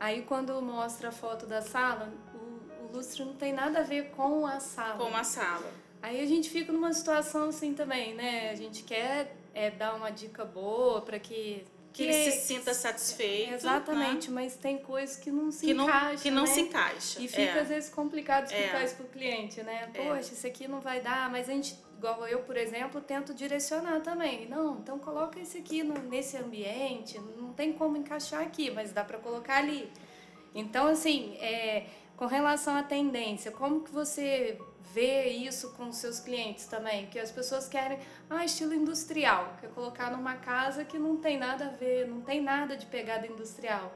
Aí 0.00 0.22
quando 0.22 0.60
mostra 0.60 1.10
a 1.10 1.12
foto 1.12 1.46
da 1.46 1.62
sala, 1.62 2.12
o, 2.34 2.84
o 2.84 2.96
lustre 2.96 3.24
não 3.24 3.34
tem 3.34 3.52
nada 3.52 3.78
a 3.78 3.82
ver 3.82 4.10
com 4.10 4.44
a 4.44 4.58
sala. 4.58 4.98
Com 4.98 5.16
a 5.16 5.22
sala. 5.22 5.72
Aí 6.02 6.20
a 6.20 6.26
gente 6.26 6.50
fica 6.50 6.72
numa 6.72 6.92
situação 6.92 7.48
assim 7.48 7.74
também, 7.74 8.12
né? 8.12 8.50
A 8.50 8.54
gente 8.56 8.82
quer 8.82 9.36
é, 9.54 9.70
dar 9.70 9.94
uma 9.94 10.10
dica 10.10 10.44
boa 10.44 11.00
para 11.00 11.18
que 11.18 11.64
Que 11.94 12.02
ele 12.02 12.12
se 12.32 12.40
sinta 12.40 12.74
satisfeito. 12.74 13.50
né? 13.50 13.54
Exatamente, 13.56 14.30
mas 14.30 14.56
tem 14.56 14.76
coisas 14.78 15.16
que 15.16 15.30
não 15.30 15.50
se 15.52 15.64
Que 15.64 15.72
não, 15.72 15.84
encaixam, 15.88 16.18
que 16.18 16.30
não 16.30 16.42
né? 16.42 16.48
se 16.48 16.60
encaixa. 16.60 17.22
E 17.22 17.28
fica 17.28 17.42
é. 17.42 17.60
às 17.60 17.68
vezes 17.68 17.88
complicado 17.88 18.46
explicar 18.46 18.82
É. 18.82 18.84
isso 18.84 18.96
pro 18.96 19.06
cliente, 19.06 19.62
né? 19.62 19.88
É. 19.94 20.02
Poxa, 20.02 20.32
isso 20.34 20.46
aqui 20.46 20.66
não 20.68 20.80
vai 20.80 21.00
dar, 21.00 21.30
mas 21.30 21.48
a 21.48 21.52
gente, 21.52 21.78
igual 21.96 22.26
eu, 22.26 22.40
por 22.40 22.56
exemplo, 22.56 23.00
tento 23.00 23.32
direcionar 23.32 24.00
também. 24.00 24.46
Não, 24.48 24.78
então 24.80 24.98
coloca 24.98 25.38
esse 25.40 25.58
aqui 25.58 25.82
no- 25.84 25.94
nesse 26.10 26.36
ambiente, 26.36 27.18
não 27.38 27.52
tem 27.52 27.72
como 27.72 27.96
encaixar 27.96 28.42
aqui, 28.42 28.70
mas 28.72 28.90
dá 28.92 29.04
para 29.04 29.18
colocar 29.18 29.58
ali. 29.58 29.88
Então, 30.54 30.88
assim, 30.88 31.36
é, 31.38 31.86
com 32.16 32.26
relação 32.26 32.74
à 32.76 32.82
tendência, 32.82 33.50
como 33.52 33.80
que 33.82 33.90
você 33.92 34.58
vê 34.92 35.28
isso 35.28 35.72
com 35.72 35.88
os 35.88 35.96
seus 35.96 36.20
clientes 36.20 36.66
também? 36.66 37.06
Que 37.06 37.18
as 37.18 37.30
pessoas 37.30 37.68
querem, 37.68 37.98
ah, 38.30 38.44
estilo 38.44 38.74
industrial, 38.74 39.56
quer 39.60 39.70
colocar 39.70 40.10
numa 40.10 40.36
casa 40.36 40.84
que 40.84 40.98
não 40.98 41.16
tem 41.16 41.38
nada 41.38 41.66
a 41.66 41.70
ver, 41.70 42.06
não 42.06 42.20
tem 42.20 42.42
nada 42.42 42.76
de 42.76 42.86
pegada 42.86 43.26
industrial. 43.26 43.92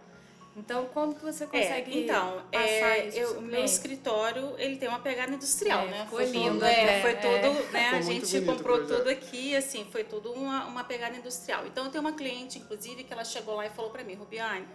Então, 0.56 0.86
como 0.86 1.14
que 1.14 1.22
você 1.22 1.44
É, 1.44 1.46
consegue 1.46 1.92
então, 2.04 2.42
passar 2.50 2.98
é, 2.98 3.06
isso 3.06 3.16
eu, 3.16 3.40
meu 3.42 3.62
cliente? 3.62 3.70
escritório 3.70 4.54
ele 4.58 4.76
tem 4.76 4.88
uma 4.88 4.98
pegada 4.98 5.32
industrial, 5.32 5.86
É, 5.86 5.90
né? 5.90 6.06
Foi 6.10 6.26
lindo 6.26 6.64
tudo, 6.64 6.64
é, 6.64 7.00
foi 7.00 7.12
é. 7.12 7.14
tudo, 7.14 7.72
né? 7.72 7.84
Ficou 7.84 7.98
a 7.98 8.00
gente 8.00 8.40
comprou 8.40 8.84
tudo 8.86 9.08
aqui, 9.08 9.54
assim, 9.54 9.84
foi 9.84 10.02
tudo 10.02 10.32
uma, 10.32 10.64
uma 10.66 10.84
pegada 10.84 11.16
industrial. 11.16 11.64
Então 11.66 11.84
eu 11.84 11.90
tenho 11.92 12.02
uma 12.02 12.12
cliente, 12.12 12.58
inclusive, 12.58 13.04
que 13.04 13.12
ela 13.12 13.24
chegou 13.24 13.54
lá 13.54 13.66
e 13.66 13.70
falou 13.70 13.90
pra 13.92 14.02
mim, 14.02 14.14
Rubiane, 14.14 14.66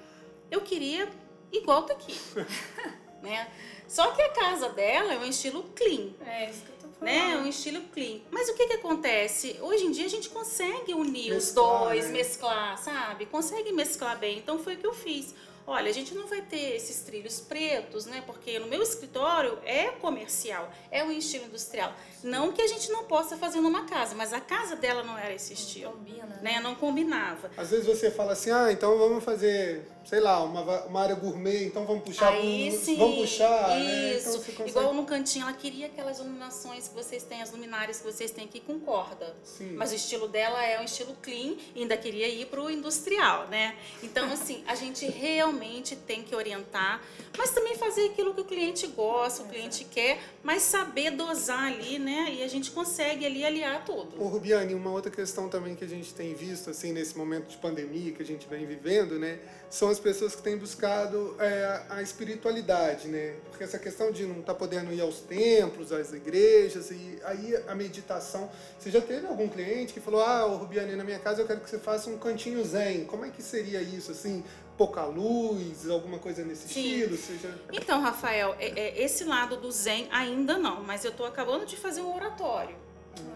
eu 0.49 0.61
queria 0.61 1.09
igual 1.51 1.83
tá 1.83 1.93
aqui, 1.93 2.17
né? 3.23 3.47
Só 3.87 4.11
que 4.11 4.21
a 4.21 4.29
casa 4.29 4.69
dela 4.69 5.13
é 5.13 5.17
um 5.17 5.25
estilo 5.25 5.63
clean. 5.75 6.09
É 6.25 6.49
isso 6.49 6.61
que 6.63 6.69
eu 6.71 6.75
tô 6.75 6.87
falando. 6.99 7.01
né? 7.01 7.37
Um 7.37 7.47
estilo 7.47 7.81
clean. 7.93 8.19
Mas 8.29 8.49
o 8.49 8.53
que 8.53 8.67
que 8.67 8.73
acontece? 8.73 9.57
Hoje 9.61 9.85
em 9.85 9.91
dia 9.91 10.05
a 10.05 10.09
gente 10.09 10.29
consegue 10.29 10.93
unir 10.93 11.31
os 11.31 11.45
Mesclar, 11.47 11.83
dois, 11.85 12.05
né? 12.05 12.11
mesclar, 12.11 12.77
sabe? 12.77 13.25
Consegue 13.25 13.71
mesclar 13.71 14.17
bem. 14.19 14.37
Então 14.37 14.59
foi 14.59 14.75
o 14.75 14.77
que 14.77 14.87
eu 14.87 14.93
fiz. 14.93 15.33
Olha, 15.65 15.89
a 15.89 15.93
gente 15.93 16.13
não 16.13 16.27
vai 16.27 16.41
ter 16.41 16.75
esses 16.75 17.03
trilhos 17.03 17.39
pretos, 17.39 18.05
né? 18.05 18.21
Porque 18.25 18.59
no 18.59 18.67
meu 18.67 18.81
escritório 18.81 19.57
é 19.63 19.91
comercial, 19.91 20.69
é 20.91 21.01
um 21.05 21.11
estilo 21.11 21.45
industrial. 21.45 21.93
Não 22.21 22.51
que 22.51 22.61
a 22.61 22.67
gente 22.67 22.91
não 22.91 23.05
possa 23.05 23.37
fazer 23.37 23.61
numa 23.61 23.85
casa, 23.85 24.13
mas 24.13 24.33
a 24.33 24.41
casa 24.41 24.75
dela 24.75 25.03
não 25.03 25.17
era 25.17 25.33
esse 25.33 25.53
estilo, 25.53 25.93
Combina, 25.93 26.25
né? 26.25 26.39
né? 26.41 26.59
Não 26.59 26.75
combinava. 26.75 27.49
Às 27.55 27.69
vezes 27.69 27.85
você 27.85 28.11
fala 28.11 28.33
assim, 28.33 28.51
ah, 28.51 28.73
então 28.73 28.97
vamos 28.97 29.23
fazer, 29.23 29.87
sei 30.05 30.19
lá, 30.19 30.43
uma, 30.43 30.61
uma 30.85 31.01
área 31.01 31.15
gourmet, 31.15 31.65
então 31.65 31.85
vamos 31.85 32.03
puxar 32.03 32.29
Aí 32.33 32.69
pro- 32.71 32.79
sim, 32.79 32.97
vamos 32.97 33.17
puxar, 33.17 33.69
né? 33.69 34.15
isso. 34.15 34.29
Então 34.29 34.41
você 34.41 34.51
consegue... 34.51 34.69
Igual 34.69 34.93
no 34.93 35.05
cantinho, 35.05 35.43
ela 35.43 35.53
queria 35.53 35.85
aquelas 35.87 36.19
iluminações 36.19 36.87
que 36.87 36.93
vocês 36.93 37.23
têm, 37.23 37.41
as 37.41 37.51
luminárias 37.51 37.97
que 37.99 38.03
vocês 38.05 38.31
têm 38.31 38.45
aqui 38.45 38.59
com 38.59 38.79
corda. 38.79 39.35
Sim. 39.43 39.73
Mas 39.75 39.91
o 39.91 39.95
estilo 39.95 40.27
dela 40.27 40.63
é 40.65 40.79
um 40.79 40.83
estilo 40.83 41.15
clean 41.21 41.55
e 41.75 41.81
ainda 41.81 41.95
queria 41.97 42.27
ir 42.27 42.45
pro 42.47 42.69
industrial, 42.69 43.47
né? 43.47 43.75
Então, 44.01 44.31
assim, 44.31 44.63
a 44.67 44.75
gente 44.75 45.05
realmente 45.05 45.95
tem 45.95 46.21
que 46.23 46.35
orientar, 46.35 47.01
mas 47.37 47.51
também 47.51 47.75
fazer 47.75 48.05
aquilo 48.09 48.33
que 48.33 48.41
o 48.41 48.45
cliente 48.45 48.85
gosta, 48.87 49.43
o 49.43 49.47
cliente 49.47 49.85
quer, 49.85 50.19
mas 50.43 50.63
saber 50.63 51.11
dosar 51.11 51.71
ali, 51.71 51.97
né? 51.97 52.35
E 52.37 52.43
a 52.43 52.47
gente 52.47 52.71
consegue 52.71 53.25
ali 53.25 53.43
aliar 53.45 53.85
tudo. 53.85 54.21
Ô, 54.21 54.27
Rubiane, 54.27 54.73
uma 54.73 54.91
outra 54.91 55.11
questão 55.11 55.47
também 55.49 55.75
que 55.75 55.83
a 55.83 55.87
gente 55.87 56.13
tem 56.13 56.33
visto, 56.33 56.69
assim, 56.69 56.91
nesse 56.91 57.17
momento 57.17 57.47
de 57.47 57.57
pandemia 57.57 58.11
que 58.11 58.21
a 58.21 58.25
gente 58.25 58.47
vem 58.47 58.65
vivendo, 58.65 59.17
né? 59.17 59.39
São 59.69 59.89
as 59.93 59.99
pessoas 59.99 60.35
que 60.35 60.41
têm 60.41 60.57
buscado 60.57 61.35
é, 61.39 61.81
a 61.89 62.01
espiritualidade, 62.01 63.07
né? 63.07 63.35
Porque 63.49 63.63
essa 63.63 63.79
questão 63.79 64.11
de 64.11 64.25
não 64.25 64.39
estar 64.41 64.53
podendo 64.55 64.91
ir 64.91 64.99
aos 64.99 65.19
templos, 65.19 65.91
às 65.93 66.11
igrejas, 66.11 66.91
e 66.91 67.19
aí 67.23 67.55
a 67.67 67.73
meditação... 67.75 68.49
Você 68.77 68.91
já 68.91 68.99
teve 68.99 69.25
algum 69.25 69.47
cliente 69.47 69.93
que 69.93 69.99
falou, 70.01 70.21
ah, 70.21 70.45
ô, 70.45 70.57
Rubiane, 70.57 70.95
na 70.95 71.03
minha 71.03 71.19
casa 71.19 71.41
eu 71.41 71.47
quero 71.47 71.61
que 71.61 71.69
você 71.69 71.79
faça 71.79 72.09
um 72.09 72.17
cantinho 72.17 72.63
zen. 72.65 73.05
Como 73.05 73.23
é 73.23 73.29
que 73.29 73.41
seria 73.41 73.81
isso, 73.81 74.11
assim? 74.11 74.43
Pouca 74.77 75.05
luz, 75.05 75.87
alguma 75.89 76.17
coisa 76.19 76.43
nesse 76.43 76.67
Sim. 76.67 76.81
estilo? 77.03 77.17
Já... 77.41 77.49
Então, 77.71 78.01
Rafael, 78.01 78.55
é- 78.59 78.79
é 78.79 79.01
esse 79.03 79.23
lado 79.23 79.55
do 79.57 79.71
Zen 79.71 80.07
ainda 80.11 80.57
não, 80.57 80.83
mas 80.83 81.05
eu 81.05 81.11
tô 81.11 81.23
acabando 81.25 81.65
de 81.65 81.77
fazer 81.77 82.01
um 82.01 82.13
oratório. 82.13 82.75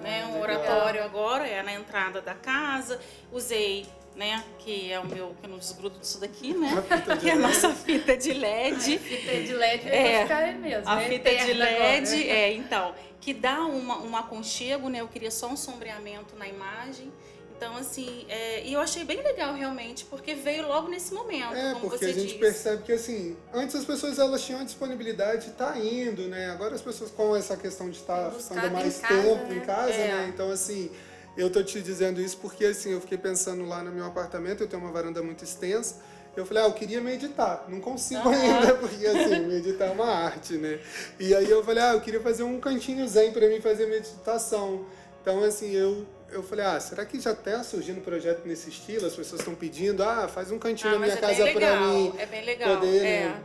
né? 0.01 0.25
Um 0.25 0.41
legal. 0.41 0.41
oratório 0.41 1.03
agora, 1.03 1.47
é 1.47 1.61
na 1.61 1.73
entrada 1.73 2.19
da 2.19 2.33
casa. 2.33 2.99
Usei, 3.31 3.85
né? 4.17 4.43
Que 4.59 4.91
é 4.91 4.99
o 4.99 5.05
meu, 5.07 5.35
que 5.39 5.45
eu 5.45 5.49
não 5.49 5.57
desgrudo 5.59 5.97
disso 5.99 6.19
daqui, 6.19 6.53
né? 6.53 6.69
De 7.07 7.17
Que 7.19 7.29
é 7.29 7.33
a 7.33 7.35
nossa 7.37 7.69
fita 7.73 8.17
de 8.17 8.33
LED. 8.33 8.95
A 8.95 8.99
fita 8.99 9.31
de 9.43 9.53
LED 9.53 9.87
É, 9.89 10.11
vai 10.13 10.21
ficar 10.23 10.37
aí 10.39 10.57
mesmo. 10.57 10.89
A 10.89 10.95
né? 10.95 11.07
fita 11.07 11.29
de 11.29 11.53
LED, 11.53 12.13
agora. 12.13 12.29
é, 12.33 12.53
então, 12.53 12.95
que 13.21 13.33
dá 13.33 13.61
uma, 13.65 13.99
um 14.01 14.17
aconchego, 14.17 14.89
né? 14.89 15.01
Eu 15.01 15.07
queria 15.07 15.31
só 15.31 15.47
um 15.47 15.55
sombreamento 15.55 16.35
na 16.35 16.47
imagem. 16.47 17.11
Então, 17.55 17.75
assim, 17.75 18.23
é, 18.29 18.63
e 18.67 18.73
eu 18.73 18.79
achei 18.79 19.03
bem 19.03 19.17
legal 19.23 19.55
realmente, 19.55 20.05
porque 20.05 20.35
veio 20.35 20.67
logo 20.67 20.87
nesse 20.89 21.11
momento, 21.11 21.55
É, 21.55 21.69
como 21.73 21.89
porque 21.89 21.97
você 21.97 22.05
a 22.05 22.13
gente 22.13 22.25
disse. 22.27 22.37
percebe 22.37 22.83
que 22.83 22.91
assim, 22.91 23.35
antes 23.51 23.75
as 23.75 23.83
pessoas 23.83 24.19
elas 24.19 24.43
tinham 24.45 24.61
a 24.61 24.63
disponibilidade 24.63 25.45
de 25.45 25.51
estar 25.53 25.75
indo, 25.83 26.27
né? 26.27 26.51
Agora 26.51 26.75
as 26.75 26.81
pessoas 26.83 27.09
com 27.09 27.35
essa 27.35 27.57
questão 27.57 27.89
de 27.89 27.97
estar 27.97 28.29
Buscado 28.29 28.43
ficando 28.61 28.67
em 28.67 28.69
mais 28.83 28.99
casa, 28.99 29.21
tempo 29.23 29.45
né? 29.47 29.55
em 29.55 29.59
casa, 29.61 29.91
É. 29.93 30.07
né? 30.07 30.31
Então 30.31 30.51
assim, 30.51 30.91
eu 31.37 31.49
tô 31.49 31.63
te 31.63 31.81
dizendo 31.81 32.19
isso 32.19 32.37
porque 32.37 32.65
assim, 32.65 32.91
eu 32.91 33.01
fiquei 33.01 33.17
pensando 33.17 33.65
lá 33.65 33.83
no 33.83 33.91
meu 33.91 34.05
apartamento, 34.05 34.63
eu 34.63 34.67
tenho 34.67 34.81
uma 34.81 34.91
varanda 34.91 35.21
muito 35.21 35.43
extensa. 35.43 35.95
Eu 36.35 36.45
falei, 36.45 36.63
ah, 36.63 36.67
eu 36.67 36.73
queria 36.73 37.01
meditar, 37.01 37.65
não 37.67 37.79
consigo 37.79 38.29
ainda, 38.29 38.75
porque 38.75 39.07
assim, 39.07 39.47
meditar 39.47 39.87
é 39.87 39.91
uma 39.91 40.05
arte, 40.05 40.53
né? 40.53 40.79
E 41.19 41.33
aí 41.33 41.49
eu 41.49 41.63
falei, 41.63 41.81
ah, 41.81 41.93
eu 41.93 42.01
queria 42.01 42.19
fazer 42.19 42.43
um 42.43 42.59
cantinho 42.59 43.07
zen 43.07 43.31
para 43.31 43.47
mim 43.47 43.59
fazer 43.59 43.87
meditação. 43.87 44.85
Então, 45.19 45.43
assim, 45.43 45.71
eu, 45.71 46.05
eu 46.31 46.43
falei, 46.43 46.63
ah, 46.63 46.79
será 46.79 47.05
que 47.05 47.19
já 47.19 47.33
tá 47.33 47.63
surgindo 47.63 47.99
um 47.99 48.03
projeto 48.03 48.45
nesse 48.45 48.69
estilo? 48.69 49.07
As 49.07 49.15
pessoas 49.15 49.41
estão 49.41 49.55
pedindo, 49.55 50.03
ah, 50.03 50.27
faz 50.27 50.51
um 50.51 50.59
cantinho 50.59 50.91
Ah, 50.91 50.93
na 50.93 50.99
minha 50.99 51.13
é 51.13 51.17
casa 51.17 51.51
para 51.51 51.81
mim 51.81 52.13
é 52.19 52.25
bem 52.27 52.45
legal. 52.45 52.75
poder 52.75 52.97
é. 52.97 53.01
né, 53.01 53.43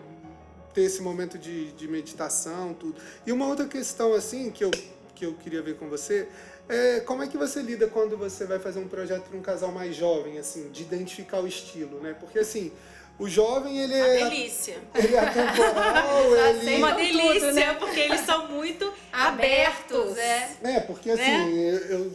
ter 0.74 0.82
esse 0.82 1.00
momento 1.00 1.38
de, 1.38 1.72
de 1.72 1.88
meditação, 1.88 2.74
tudo. 2.74 2.94
E 3.26 3.32
uma 3.32 3.46
outra 3.46 3.66
questão, 3.66 4.12
assim, 4.12 4.50
que 4.50 4.64
eu, 4.64 4.70
que 5.14 5.24
eu 5.24 5.32
queria 5.34 5.62
ver 5.62 5.76
com 5.76 5.88
você, 5.88 6.28
é 6.72 7.00
como 7.00 7.22
é 7.22 7.26
que 7.28 7.36
você 7.36 7.60
lida 7.60 7.86
quando 7.86 8.16
você 8.16 8.44
vai 8.46 8.58
fazer 8.58 8.80
um 8.80 8.88
projeto 8.88 9.24
para 9.28 9.36
um 9.38 9.42
casal 9.42 9.70
mais 9.72 9.94
jovem, 9.94 10.38
assim, 10.38 10.70
de 10.70 10.82
identificar 10.82 11.40
o 11.40 11.46
estilo, 11.46 12.00
né? 12.00 12.14
Porque, 12.18 12.38
assim, 12.38 12.72
o 13.18 13.28
jovem, 13.28 13.78
ele 13.78 13.94
Uma 13.94 14.06
é, 14.06 14.24
delícia. 14.30 14.76
ele 14.94 15.14
é 15.14 15.18
atemporal, 15.18 16.36
ele... 16.56 16.76
Uma 16.76 16.94
tudo, 16.94 16.98
delícia, 17.02 17.52
né? 17.52 17.74
porque 17.74 18.00
eles 18.00 18.20
são 18.22 18.48
muito 18.48 18.92
Abertos, 19.12 20.12
abertos. 20.12 20.18
é. 20.18 20.56
É, 20.64 20.80
porque 20.80 21.10
assim, 21.10 21.20
Né? 21.20 21.50
eu, 21.90 21.98
eu 21.98 22.12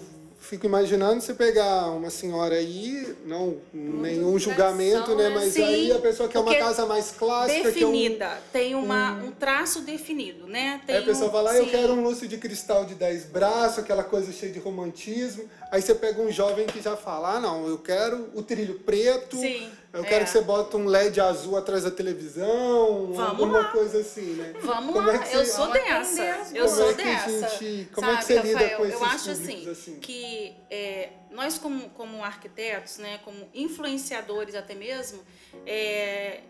fico 0.48 0.66
imaginando 0.66 1.22
você 1.22 1.34
pegar 1.34 1.88
uma 1.92 2.10
senhora 2.10 2.56
aí, 2.56 3.16
não 3.26 3.58
nenhum 3.74 4.40
julgamento, 4.40 5.14
né? 5.14 5.28
né? 5.28 5.36
Mas 5.36 5.54
Sim, 5.54 5.64
aí 5.64 5.92
a 5.92 6.00
pessoa 6.00 6.30
quer 6.30 6.40
uma 6.40 6.56
casa 6.56 6.86
mais 6.86 7.12
clássica, 7.12 7.72
que 7.72 7.84
é 7.84 7.86
um, 7.86 7.92
Definida, 7.92 8.42
tem 8.52 8.74
uma, 8.74 9.12
um 9.14 9.32
traço 9.32 9.82
definido, 9.82 10.48
né? 10.48 10.82
Tem 10.86 10.96
Aí 10.96 11.02
a 11.02 11.06
pessoa 11.06 11.30
um, 11.30 11.32
fala, 11.32 11.52
ah, 11.52 11.58
eu 11.58 11.66
sim. 11.66 11.72
quero 11.72 11.94
um 11.94 12.02
lustre 12.02 12.28
de 12.28 12.38
cristal 12.38 12.86
de 12.86 12.96
10 12.96 13.26
braços, 13.26 13.80
aquela 13.80 14.04
coisa 14.04 14.32
cheia 14.32 14.52
de 14.52 14.60
romantismo. 14.60 15.44
Aí 15.70 15.82
você 15.82 15.94
pega 15.94 16.22
um 16.22 16.32
jovem 16.32 16.66
que 16.66 16.82
já 16.82 16.96
fala, 16.96 17.36
ah, 17.36 17.40
não, 17.40 17.68
eu 17.68 17.78
quero 17.78 18.30
o 18.34 18.42
trilho 18.42 18.80
preto, 18.80 19.38
Sim, 19.38 19.70
eu 19.94 20.04
é. 20.04 20.08
quero 20.08 20.26
que 20.26 20.32
você 20.32 20.42
bota 20.42 20.78
um 20.78 20.86
LED 20.86 21.20
azul 21.22 21.58
atrás 21.58 21.84
da 21.84 21.92
televisão, 21.92 23.08
Vamos 23.14 23.20
alguma 23.20 23.60
lá. 23.62 23.72
coisa 23.72 24.00
assim, 24.00 24.34
né? 24.34 24.54
Vamos 24.62 24.94
Como 24.94 25.08
lá, 25.08 25.26
é 25.26 25.36
eu 25.36 25.46
sou 25.46 25.72
dessa. 25.72 26.24
Eu 26.54 26.66
Como 26.66 26.76
sou 26.78 26.90
é 26.90 26.94
dessa. 26.94 27.50
gente- 27.58 27.90
como 27.94 28.10
é 28.12 28.18
que 28.18 28.24
Sabe, 28.24 28.42
você 28.42 28.48
lida 28.48 28.60
Rafael, 28.60 28.78
com 28.78 28.86
esses 28.86 29.00
Eu 29.02 29.06
acho 29.08 29.30
assim, 29.32 29.70
assim? 29.70 30.00
que 30.00 30.56
é, 30.70 31.10
nós 31.32 31.58
como, 31.58 31.90
como 31.92 32.24
arquitetos, 32.24 32.98
né, 32.98 33.20
como 33.24 33.50
influenciadores 33.54 34.56
até 34.56 34.76
mesmo, 34.76 35.22
é, 35.66 36.42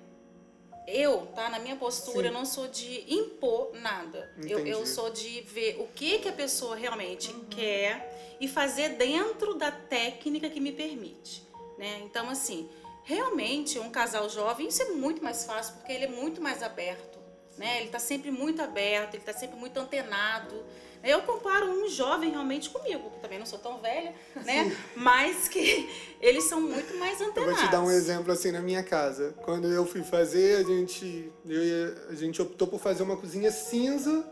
eu, 0.87 1.27
tá, 1.35 1.49
na 1.49 1.59
minha 1.59 1.75
postura, 1.75 2.21
Sim. 2.21 2.27
eu 2.27 2.33
não 2.33 2.45
sou 2.45 2.67
de 2.67 3.13
impor 3.13 3.71
nada. 3.81 4.31
Eu, 4.47 4.65
eu 4.65 4.85
sou 4.85 5.09
de 5.09 5.41
ver 5.41 5.77
o 5.79 5.87
que 5.87 6.19
que 6.19 6.29
a 6.29 6.33
pessoa 6.33 6.75
realmente 6.75 7.33
quer 7.49 8.37
e 8.39 8.47
fazer 8.47 8.89
dentro 8.89 9.55
da 9.55 9.69
técnica 9.69 10.49
que 10.49 10.61
me 10.61 10.71
permite, 10.71 11.45
né? 11.77 11.99
Então, 12.05 12.29
assim, 12.29 12.69
realmente 13.07 13.79
um 13.79 13.89
casal 13.89 14.29
jovem, 14.29 14.67
isso 14.67 14.83
é 14.83 14.89
muito 14.89 15.23
mais 15.23 15.45
fácil 15.45 15.75
porque 15.75 15.93
ele 15.93 16.03
é 16.03 16.09
muito 16.09 16.41
mais 16.41 16.61
aberto, 16.61 17.17
né? 17.57 17.79
Ele 17.79 17.89
tá 17.89 17.99
sempre 17.99 18.29
muito 18.29 18.61
aberto, 18.61 19.13
ele 19.15 19.23
tá 19.23 19.31
sempre 19.31 19.57
muito 19.57 19.77
antenado. 19.79 20.61
Eu 21.01 21.21
comparo 21.21 21.67
um 21.67 21.87
jovem 21.87 22.31
realmente 22.31 22.69
comigo, 22.69 23.09
que 23.11 23.19
também 23.21 23.39
não 23.39 23.45
sou 23.45 23.59
tão 23.59 23.77
velha, 23.77 24.13
né? 24.43 24.75
Mas 24.93 25.47
que 25.47 25.89
eles 26.19 26.43
são 26.45 26.59
muito 26.59 26.97
mais 26.97 27.21
Eu 27.21 27.27
antenados. 27.27 27.55
vou 27.55 27.65
te 27.65 27.71
dar 27.71 27.81
um 27.81 27.89
exemplo 27.89 28.33
assim 28.33 28.51
na 28.51 28.59
minha 28.59 28.83
casa. 28.83 29.33
Quando 29.45 29.71
eu 29.71 29.85
fui 29.85 30.03
fazer, 30.03 30.57
a 30.57 30.63
gente, 30.63 31.31
eu 31.45 31.63
e 31.63 31.95
a 32.09 32.15
gente 32.15 32.41
optou 32.41 32.67
por 32.67 32.79
fazer 32.81 33.03
uma 33.03 33.15
cozinha 33.15 33.51
cinza, 33.51 34.25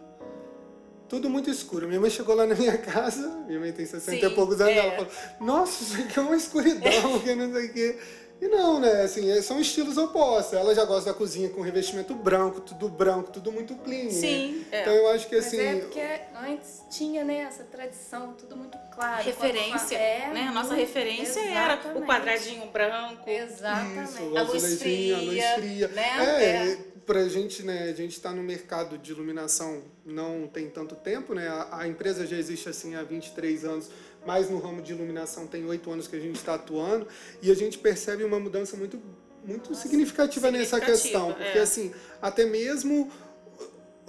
tudo 1.08 1.29
muito 1.29 1.50
escuro. 1.50 1.88
Minha 1.88 2.01
mãe 2.01 2.10
chegou 2.10 2.36
lá 2.36 2.46
na 2.46 2.55
minha 2.55 2.77
casa, 2.77 3.25
minha 3.48 3.60
mãe 3.60 3.72
tem 3.72 3.86
60 3.86 4.17
e 4.17 4.29
Sim, 4.29 4.36
poucos 4.36 4.60
anos, 4.60 4.74
é. 4.74 4.79
ela 4.79 4.91
falou: 4.96 5.12
Nossa, 5.39 5.82
isso 5.82 6.01
aqui 6.01 6.20
é 6.20 6.22
uma 6.22 6.36
escuridão, 6.36 7.20
que 7.24 7.36
não 7.36 7.53
sei 7.53 7.67
o 7.67 7.74
quê. 7.74 8.00
E 8.42 8.48
não, 8.50 8.80
né? 8.80 9.01
Assim, 9.04 9.32
é- 9.32 9.42
são 9.42 9.60
estilos 9.62 9.98
opostos. 9.98 10.54
Ela 10.54 10.75
já 10.75 10.84
gosta 10.84 11.12
da 11.12 11.18
cozinha 11.18 11.50
com 11.50 11.62
revestimento 11.62 12.13
branco, 12.13 12.60
tudo 12.60 12.89
branco, 12.89 13.32
tudo 13.32 13.51
muito 13.51 13.74
clean. 13.75 14.06
né? 14.06 14.10
Sim, 14.12 14.65
é. 14.72 14.82
Então 14.82 14.94
eu 14.94 15.08
acho 15.10 15.27
que 15.27 15.36
Mas 15.36 15.48
assim. 15.48 15.60
é 15.60 15.75
porque 15.80 16.01
antes 16.46 16.82
tinha, 16.89 17.24
né, 17.24 17.39
essa 17.39 17.63
tradição, 17.63 18.34
tudo 18.34 18.58
muito 18.58 18.77
claro. 18.94 19.24
referência, 19.24 19.96
é, 19.96 20.30
né? 20.34 20.48
A 20.50 20.51
nossa 20.51 20.75
muito- 20.75 20.80
referência 20.82 21.39
era 21.39 21.75
o 21.75 21.80
exatamente. 21.80 22.06
quadradinho 22.08 22.65
branco. 22.72 23.30
Exatamente. 23.30 24.10
Isso, 24.10 24.38
A 24.38 24.42
luz 24.42 24.63
azulejinho, 24.63 25.15
a 25.15 25.20
luz 25.20 25.27
fria, 25.34 25.56
fria. 25.56 25.88
né? 25.88 26.18
É, 26.20 26.72
É. 26.74 26.77
pra 27.06 27.27
gente, 27.30 27.63
né, 27.63 27.84
a 27.89 27.94
gente 27.94 28.20
tá 28.20 28.32
no 28.32 28.44
mercado 28.44 28.98
de 28.98 29.12
iluminação 29.12 29.82
não 30.06 30.46
tem 30.48 30.70
tanto 30.70 30.94
tempo, 30.96 31.34
né? 31.34 31.48
A, 31.48 31.80
a 31.82 31.88
empresa 31.88 32.27
já 32.27 32.36
existe 32.36 32.68
assim 32.68 32.96
há 32.96 33.01
23 33.04 33.63
anos, 33.63 33.89
mas 34.25 34.50
no 34.50 34.60
ramo 34.60 34.82
de 34.82 34.94
iluminação 34.94 35.48
tem 35.48 35.65
oito 35.65 35.91
anos 35.91 36.08
que 36.08 36.15
a 36.15 36.20
gente 36.20 36.36
está 36.36 36.55
atuando 36.55 37.08
e 37.41 37.51
a 37.51 37.55
gente 37.55 37.77
percebe 37.77 38.24
uma 38.24 38.39
mudança 38.39 38.75
muito 38.75 39.00
muito 39.46 39.75
significativa, 39.75 40.50
nessa 40.50 40.77
significativa, 40.77 41.03
questão, 41.03 41.34
porque 41.34 41.60
é. 41.60 41.62
assim, 41.62 41.94
até 42.20 42.46
mesmo 42.46 43.12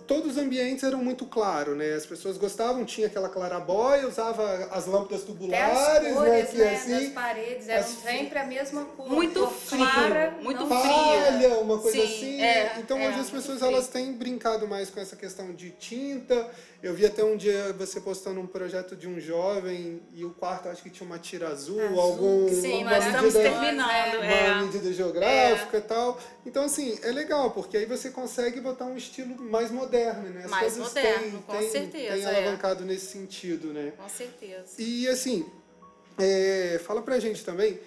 todos 0.06 0.32
os 0.32 0.38
ambientes 0.38 0.84
eram 0.84 0.98
muito 1.02 1.26
claros, 1.26 1.76
né? 1.76 1.94
As 1.94 2.06
pessoas 2.06 2.36
gostavam, 2.38 2.84
tinha 2.84 3.06
aquela 3.06 3.28
clarabóia, 3.28 4.06
usava 4.06 4.68
as 4.72 4.86
lâmpadas 4.86 5.22
Até 5.22 5.32
tubulares, 5.32 6.06
as 6.08 6.14
cores, 6.14 6.30
né? 6.30 6.42
Que 6.46 6.56
né, 6.58 6.74
assim, 6.76 6.90
das 7.04 7.08
paredes 7.12 7.68
eram 7.68 7.80
as- 7.80 7.86
sempre 7.88 8.38
a 8.38 8.46
mesma 8.46 8.84
cor. 8.84 9.08
Muito 9.08 9.46
frio, 9.48 9.84
clara, 9.84 10.36
muito 10.42 10.66
palha, 10.66 11.58
uma 11.60 11.78
coisa 11.78 11.96
Sim, 11.98 12.04
assim. 12.04 12.42
é, 12.42 12.74
então 12.78 12.98
é, 12.98 13.08
hoje 13.08 13.20
as 13.20 13.30
pessoas 13.30 13.58
frio. 13.58 13.70
elas 13.72 13.88
têm 13.88 14.12
brincado 14.12 14.66
mais 14.68 14.90
com 14.90 15.00
essa 15.00 15.16
questão 15.16 15.52
de 15.52 15.70
tinta. 15.70 16.48
Eu 16.82 16.94
vi 16.94 17.04
até 17.06 17.24
um 17.24 17.36
dia 17.36 17.72
você 17.76 18.00
postando 18.00 18.38
um 18.38 18.46
projeto 18.46 18.94
de 18.94 19.08
um 19.08 19.18
jovem 19.18 20.00
e 20.14 20.24
o 20.24 20.30
quarto 20.30 20.68
acho 20.68 20.82
que 20.82 20.90
tinha 20.90 21.06
uma 21.06 21.18
tira 21.18 21.48
azul, 21.48 21.80
Azul, 21.80 21.98
algum 22.00 22.48
Sim, 22.48 22.82
uma 22.82 22.90
nós 22.90 23.06
estamos 23.06 23.34
medida, 23.34 23.50
terminando. 23.60 24.16
uma 24.18 24.24
É. 24.26 24.60
medida 24.60 24.92
geográfica 24.92 25.78
e 25.78 25.80
tal. 25.80 26.18
Então 26.44 26.64
assim, 26.64 26.96
é 27.02 27.10
legal, 27.10 27.50
porque 27.50 27.76
aí 27.78 27.86
você 27.86 28.10
consegue 28.10 28.60
botar 28.60 28.84
um 28.84 28.96
estilo 28.96 29.34
mais 29.42 29.70
moderno, 29.70 29.95
né? 30.04 30.42
As 30.44 30.50
Mais 30.50 30.72
coisas 30.74 30.88
moderno, 30.88 31.30
têm, 31.30 31.42
com 31.42 31.58
têm, 31.58 31.70
certeza, 31.70 32.14
têm 32.14 32.22
é. 32.22 32.26
alavancado 32.26 32.84
nesse 32.84 33.06
sentido, 33.06 33.72
né? 33.72 33.92
Com 33.96 34.08
certeza. 34.08 34.64
E 34.78 35.08
assim, 35.08 35.46
é, 36.18 36.80
fala 36.84 37.02
pra 37.02 37.18
gente 37.18 37.44
também, 37.44 37.78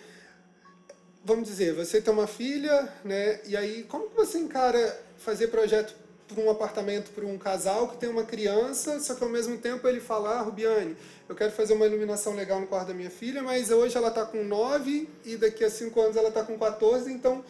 vamos 1.23 1.47
dizer, 1.47 1.73
você 1.73 2.01
tem 2.01 2.13
uma 2.13 2.27
filha, 2.27 2.91
né? 3.03 3.39
E 3.45 3.55
aí, 3.55 3.83
como 3.83 4.09
que 4.09 4.15
você 4.15 4.37
encara 4.37 4.99
fazer 5.17 5.47
projeto 5.47 5.95
para 6.27 6.43
um 6.43 6.49
apartamento 6.49 7.11
para 7.11 7.25
um 7.25 7.37
casal 7.37 7.89
que 7.89 7.97
tem 7.97 8.09
uma 8.09 8.23
criança, 8.23 8.99
só 8.99 9.15
que 9.15 9.23
ao 9.23 9.29
mesmo 9.29 9.57
tempo 9.57 9.87
ele 9.87 9.99
fala, 9.99 10.37
ah, 10.37 10.41
Rubiane, 10.41 10.95
eu 11.27 11.35
quero 11.35 11.51
fazer 11.51 11.73
uma 11.73 11.85
iluminação 11.85 12.35
legal 12.35 12.59
no 12.59 12.67
quarto 12.67 12.89
da 12.89 12.93
minha 12.93 13.09
filha, 13.09 13.41
mas 13.41 13.71
hoje 13.71 13.97
ela 13.97 14.11
tá 14.11 14.25
com 14.25 14.43
9 14.43 15.09
e 15.25 15.37
daqui 15.37 15.63
a 15.63 15.69
5 15.69 15.99
anos 15.99 16.15
ela 16.15 16.31
tá 16.31 16.43
com 16.43 16.57
14, 16.57 17.11
então 17.11 17.43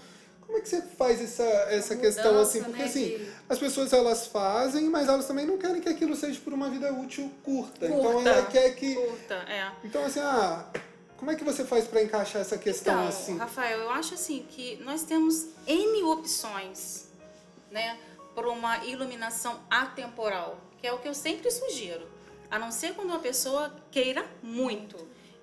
como 0.50 0.58
é 0.58 0.62
que 0.62 0.70
você 0.70 0.82
faz 0.82 1.22
essa, 1.22 1.44
essa 1.44 1.94
A 1.94 1.98
questão 1.98 2.32
mudança, 2.34 2.50
assim? 2.58 2.64
Porque 2.64 2.80
né, 2.82 2.86
assim, 2.86 3.06
de- 3.18 3.32
as 3.48 3.60
pessoas 3.60 3.94
elas 3.94 4.26
fazem, 4.26 4.90
mas 4.90 5.08
elas 5.08 5.28
também 5.28 5.46
não 5.46 5.60
querem 5.60 5.80
que 5.80 5.88
aquilo 5.88 6.16
seja 6.16 6.40
por 6.40 6.54
uma 6.54 6.68
vida 6.72 6.92
útil 6.92 7.32
curta. 7.44 7.86
Então 7.86 8.14
Curta. 8.14 8.30
ela 8.30 8.46
quer 8.48 8.76
que 8.76 8.96
Curta, 8.96 9.36
é. 9.48 9.72
então, 9.84 10.04
assim, 10.04 10.20
ah, 10.22 10.66
como 11.18 11.30
é 11.30 11.36
que 11.36 11.44
você 11.44 11.64
faz 11.64 11.86
para 11.86 12.02
encaixar 12.02 12.42
essa 12.42 12.58
questão 12.58 12.96
Então, 12.96 13.08
assim? 13.08 13.38
Rafael, 13.38 13.78
eu 13.82 13.92
acho 13.92 14.16
assim 14.16 14.44
que 14.50 14.78
nós 14.78 15.04
temos 15.04 15.50
N 15.68 16.02
opções, 16.06 17.10
né, 17.70 18.00
para 18.34 18.50
uma 18.50 18.84
iluminação 18.86 19.60
atemporal, 19.70 20.58
que 20.80 20.88
é 20.88 20.92
o 20.92 20.98
que 20.98 21.08
eu 21.08 21.14
sempre 21.14 21.52
sugiro. 21.52 22.08
A 22.50 22.58
não 22.58 22.72
ser 22.72 22.96
quando 22.96 23.10
uma 23.10 23.20
pessoa 23.20 23.72
queira 23.92 24.26
muito. 24.42 24.98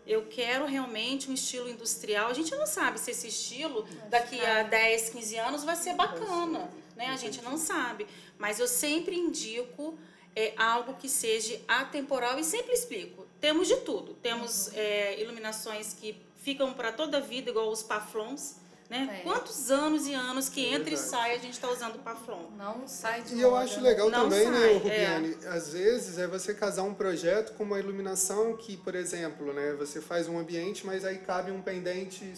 Eu 0.07 0.27
quero 0.27 0.67
realmente 0.67 1.29
um 1.31 1.35
estilo 1.35 1.69
industrial. 1.69 2.29
A 2.29 2.35
gente 2.35 2.55
não 2.55 2.67
sabe 2.67 3.01
se 3.01 3.11
esse 3.11 3.27
estilo 3.29 3.87
daqui 4.09 4.41
a 4.41 4.63
10, 4.63 5.11
15 5.11 5.37
anos 5.37 5.65
vai 5.65 5.75
ser 5.75 5.95
bacana, 5.95 6.71
né? 6.95 7.07
A 7.09 7.17
gente 7.17 7.43
não 7.43 7.59
sabe. 7.59 8.07
Mas 8.39 8.61
eu 8.61 8.69
sempre 8.69 9.17
indico 9.17 9.99
é, 10.35 10.53
algo 10.57 10.95
que 10.95 11.09
seja 11.09 11.61
atemporal 11.67 12.39
e 12.39 12.45
sempre 12.45 12.73
explico. 12.73 13.27
Temos 13.41 13.67
de 13.67 13.77
tudo. 13.79 14.15
Temos 14.15 14.73
é, 14.75 15.21
iluminações 15.21 15.93
que 15.95 16.17
ficam 16.37 16.73
para 16.73 16.93
toda 16.93 17.17
a 17.19 17.21
vida, 17.21 17.51
igual 17.51 17.71
os 17.71 17.83
paflons. 17.83 18.57
Né? 18.89 19.19
É. 19.19 19.23
Quantos 19.23 19.71
anos 19.71 20.07
e 20.07 20.15
anos 20.15 20.49
que 20.49 20.65
É 20.65 20.75
entra 20.75 20.95
e 20.95 20.97
sai 20.97 21.35
a 21.35 21.39
gente 21.39 21.55
está 21.55 21.69
usando 21.69 21.99
paflon? 22.05 22.45
Não 22.57 22.87
sai 22.87 23.23
de 23.23 23.35
E 23.35 23.41
eu 23.41 23.51
moda, 23.51 23.65
acho 23.65 23.81
né? 23.81 23.89
legal 23.91 24.09
Não 24.11 24.23
também, 24.23 24.49
né, 24.49 24.61
sai, 24.61 24.73
Rubiane? 24.75 25.37
Às 25.47 25.73
vezes 25.73 26.19
é 26.19 26.27
você 26.29 26.55
casar 26.55 26.85
um 26.85 26.95
projeto 26.95 27.55
com 27.55 27.65
uma 27.65 27.81
iluminação 27.81 28.57
que, 28.57 28.77
por 28.77 28.95
exemplo, 28.95 29.53
né, 29.53 29.75
você 29.77 30.01
faz 30.01 30.29
um 30.29 30.39
ambiente, 30.39 30.87
mas 30.87 31.05
aí 31.05 31.19
cabe 31.19 31.51
um 31.51 31.61
pendente 31.61 32.33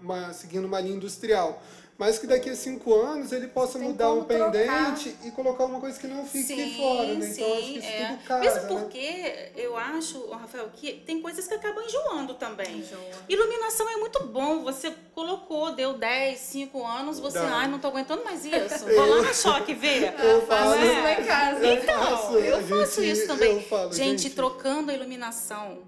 uma- 0.00 0.32
seguindo 0.32 0.64
uma 0.64 0.80
linha 0.80 0.96
industrial. 0.96 1.62
Mas 2.00 2.18
que 2.18 2.26
daqui 2.26 2.48
a 2.48 2.56
cinco 2.56 2.94
anos 2.94 3.30
ele 3.30 3.46
possa 3.48 3.78
Tem 3.78 3.86
mudar 3.88 4.08
o 4.08 4.24
como 4.24 4.24
trocar. 4.24 4.50
pendente 4.50 5.14
e 5.22 5.30
colocar 5.32 5.66
uma 5.66 5.78
coisa 5.78 6.00
que 6.00 6.06
não 6.06 6.24
fique 6.24 6.74
fora, 6.78 7.14
né? 7.14 7.28
Então 7.28 7.52
acho 7.52 7.62
que 7.62 7.78
isso 7.78 7.86
é. 7.86 8.06
tudo 8.08 8.24
casa, 8.26 8.40
Mesmo 8.40 8.60
né? 8.62 8.68
porque 8.80 9.50
eu 9.54 9.76
acho, 9.76 10.30
Rafael, 10.30 10.70
que 10.74 10.92
tem 10.94 11.20
coisas 11.20 11.46
que 11.46 11.52
acabam 11.52 11.84
enjoando 11.84 12.32
também. 12.34 12.78
Enjoa. 12.78 12.98
Iluminação 13.28 13.86
é 13.90 13.96
muito 13.98 14.24
bom. 14.28 14.62
Você 14.64 14.94
colocou, 15.14 15.72
deu 15.74 15.92
10, 15.92 16.38
5 16.40 16.86
anos, 16.86 17.20
você, 17.20 17.36
ai, 17.38 17.68
não 17.68 17.78
tô 17.78 17.88
aguentando 17.88 18.24
mais 18.24 18.44
isso. 18.46 18.86
Vou 18.86 19.04
lá 19.06 19.20
no 19.22 19.34
choque 19.34 19.74
ver. 19.74 20.14
Eu 20.24 20.40
faço 20.46 20.70
faço, 20.70 20.82
isso 20.86 21.02
lá 21.02 21.12
em 21.12 21.24
casa. 21.24 21.66
eu 21.66 21.74
Então, 21.82 22.02
faço, 22.16 22.32
eu 22.38 22.62
faço 22.66 23.02
gente- 23.02 23.12
isso 23.18 23.26
também. 23.26 23.56
Eu 23.56 23.62
falo, 23.62 23.92
gente, 23.92 24.22
gente, 24.22 24.30
trocando 24.34 24.90
a 24.90 24.94
iluminação 24.94 25.82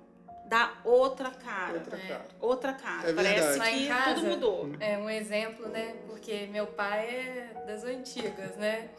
dá 0.52 0.72
outra 0.84 1.30
cara. 1.30 1.72
Outra 1.72 1.96
cara. 1.98 2.26
Outra 2.40 2.72
cara. 2.74 3.10
É 3.10 3.12
Parece 3.14 3.34
verdade. 3.34 3.58
Lá 3.58 3.70
em 3.70 3.78
que 3.78 3.88
casa, 3.88 4.14
tudo 4.14 4.26
mudou. 4.26 4.68
É 4.80 4.98
um 4.98 5.08
exemplo, 5.08 5.66
né? 5.68 5.94
Porque 6.06 6.46
meu 6.52 6.66
pai 6.66 7.06
é 7.08 7.64
das 7.66 7.84
antigas, 7.84 8.54
né? 8.56 8.90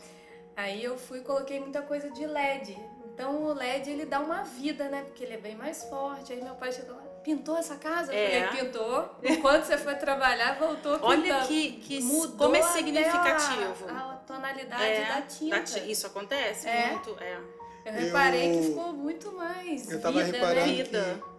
Aí 0.55 0.83
eu 0.83 0.97
fui 0.97 1.19
e 1.19 1.21
coloquei 1.21 1.59
muita 1.59 1.83
coisa 1.83 2.09
de 2.09 2.25
LED. 2.25 2.75
Então 3.13 3.43
o 3.43 3.53
LED 3.53 3.91
ele 3.91 4.05
dá 4.05 4.19
uma 4.19 4.41
vida, 4.43 4.89
né? 4.89 5.03
Porque 5.03 5.23
ele 5.23 5.35
é 5.35 5.37
bem 5.37 5.55
mais 5.55 5.83
forte. 5.83 6.33
Aí 6.33 6.41
meu 6.43 6.55
pai 6.55 6.71
chegou 6.71 6.95
lá, 6.95 7.03
pintou 7.23 7.55
essa 7.57 7.75
casa? 7.75 8.11
Eu 8.11 8.17
É. 8.17 8.47
falei, 8.47 8.63
pintou. 8.63 9.15
Enquanto 9.23 9.65
você 9.65 9.77
foi 9.77 9.93
trabalhar, 9.95 10.57
voltou 10.57 10.93
pintando. 10.93 11.05
Olha 11.05 11.41
que, 11.45 11.73
que 11.73 12.01
Mudou 12.01 12.37
como 12.47 12.55
é 12.55 12.63
significativo. 12.63 13.85
A, 13.89 14.13
a 14.13 14.15
tonalidade 14.25 14.83
É, 14.83 15.05
da 15.07 15.21
tinta. 15.21 15.59
da 15.79 15.85
Isso 15.85 16.07
acontece 16.07 16.67
É. 16.67 16.91
muito, 16.91 17.15
é. 17.21 17.37
Eu 17.85 17.91
reparei 17.93 18.49
Eu- 18.55 18.61
que 18.61 18.67
ficou 18.69 18.93
muito 18.93 19.31
mais 19.33 19.91
Eu 19.91 20.01
tava 20.01 20.23
vida, 20.23 20.37
reparando 20.37 20.67
né? 20.67 20.83
Vida. 20.83 21.32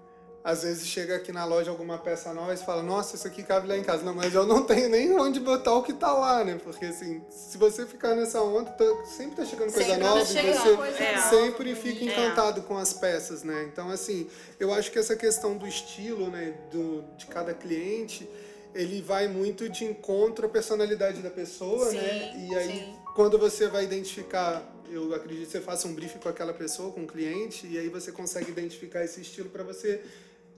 Às 0.45 0.63
vezes 0.63 0.87
chega 0.87 1.17
aqui 1.17 1.33
na 1.33 1.43
loja 1.47 1.71
alguma 1.71 1.97
peça 1.97 2.35
nova 2.35 2.53
e 2.53 2.57
fala, 2.59 2.83
nossa, 2.83 3.17
isso 3.17 3.27
aqui 3.27 3.43
cabe 3.43 3.67
lá 3.67 3.79
em 3.79 3.83
casa. 3.83 4.03
Não, 4.05 4.15
mas 4.15 4.35
eu 4.35 4.45
não 4.47 4.63
tenho 4.63 4.91
nem 4.91 5.11
onde 5.19 5.41
botar 5.41 5.73
o 5.75 5.83
que 5.83 5.95
tá 5.95 6.13
lá, 6.13 6.45
né? 6.45 6.61
Porque 6.63 6.85
assim, 6.85 7.23
se 7.31 7.57
você 7.57 7.87
ficar 7.87 8.15
nessa 8.15 8.43
onda, 8.43 8.71
tá- 8.71 9.05
sempre 9.07 9.37
tá 9.37 9.45
chegando 9.47 9.73
coisa 9.73 9.89
Sempre 9.89 10.05
nova 10.05 10.21
e 10.21 10.27
você 10.27 10.77
coisa 10.77 10.99
É. 11.03 11.21
sempre 11.31 11.75
fica 11.75 11.99
bonita. 12.01 12.21
encantado 12.21 12.61
com 12.63 12.77
as 12.77 12.93
peças, 12.93 13.43
né? 13.43 13.67
Então, 13.73 13.89
assim, 13.89 14.29
eu 14.61 14.71
acho 14.75 14.93
que 14.93 14.99
essa 14.99 15.17
questão 15.17 15.57
do 15.57 15.67
estilo, 15.67 16.29
né, 16.29 16.55
do, 16.71 17.03
de 17.17 17.25
cada 17.25 17.55
cliente, 17.55 18.29
ele 18.75 19.01
vai 19.01 19.27
muito 19.27 19.67
de 19.71 19.87
encontro 19.87 20.45
à 20.45 20.49
personalidade 20.51 21.23
da 21.23 21.31
pessoa, 21.31 21.89
Sim, 21.89 21.97
né? 21.97 22.47
E 22.51 22.55
aí, 22.55 22.69
sim. 22.81 22.97
quando 23.15 23.39
você 23.39 23.67
vai 23.67 23.85
identificar, 23.85 24.63
eu 24.91 25.15
acredito 25.15 25.47
que 25.47 25.53
você 25.53 25.61
faça 25.63 25.89
um 25.89 25.95
briefing 25.95 26.19
com 26.19 26.29
aquela 26.29 26.53
pessoa, 26.53 26.93
com 26.93 27.05
o 27.05 27.07
cliente, 27.07 27.67
e 27.67 27.79
aí 27.79 27.89
você 27.89 28.13
consegue 28.13 28.51
identificar 28.51 29.03
esse 29.03 29.23
estilo 29.23 29.49
para 29.49 29.63
você 29.65 30.03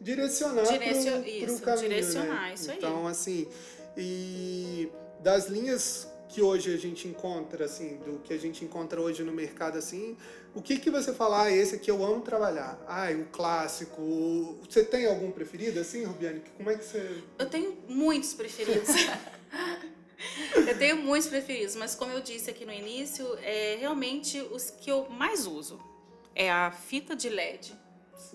direcionar 0.01 0.63
Direcio- 0.65 1.13
pro, 1.13 1.23
pro 1.23 1.31
isso, 1.31 1.63
caminho, 1.63 1.89
direcionar, 1.89 2.43
né? 2.49 2.55
isso 2.55 2.71
aí. 2.71 2.77
Então, 2.77 3.07
assim, 3.07 3.49
e 3.97 4.89
das 5.21 5.49
linhas 5.49 6.09
que 6.29 6.43
hoje 6.43 6.75
a 6.75 6.77
gente 6.77 7.09
encontra, 7.09 7.65
assim, 7.65 7.97
do 7.99 8.19
que 8.19 8.33
a 8.33 8.39
gente 8.39 8.65
encontra 8.65 9.01
hoje 9.01 9.23
no 9.23 9.33
mercado, 9.33 9.79
assim, 9.79 10.17
o 10.55 10.61
que 10.61 10.79
que 10.79 10.91
você 10.91 11.13
fala, 11.13 11.45
ah, 11.45 11.51
esse 11.51 11.77
aqui 11.77 11.91
eu 11.91 12.05
amo 12.05 12.21
trabalhar, 12.21 12.79
ah, 12.87 13.11
o 13.13 13.25
clássico, 13.27 14.59
você 14.69 14.85
tem 14.85 15.07
algum 15.07 15.31
preferido, 15.31 15.81
assim, 15.81 16.05
Rubiane? 16.05 16.43
Como 16.57 16.71
é 16.71 16.77
que 16.77 16.85
você... 16.85 17.23
Eu 17.39 17.49
tenho 17.49 17.77
muitos 17.89 18.35
preferidos. 18.35 18.89
Eu 20.55 20.79
tenho 20.79 20.97
muitos 20.97 21.29
preferidos, 21.29 21.77
mas 21.77 21.95
como 21.95 22.11
eu 22.11 22.21
disse 22.21 22.49
aqui 22.51 22.65
no 22.65 22.73
início, 22.73 23.39
é 23.43 23.77
realmente 23.79 24.41
os 24.41 24.71
que 24.71 24.91
eu 24.91 25.07
mais 25.11 25.47
uso 25.47 25.79
é 26.35 26.51
a 26.51 26.71
fita 26.71 27.15
de 27.15 27.29
LED, 27.29 27.75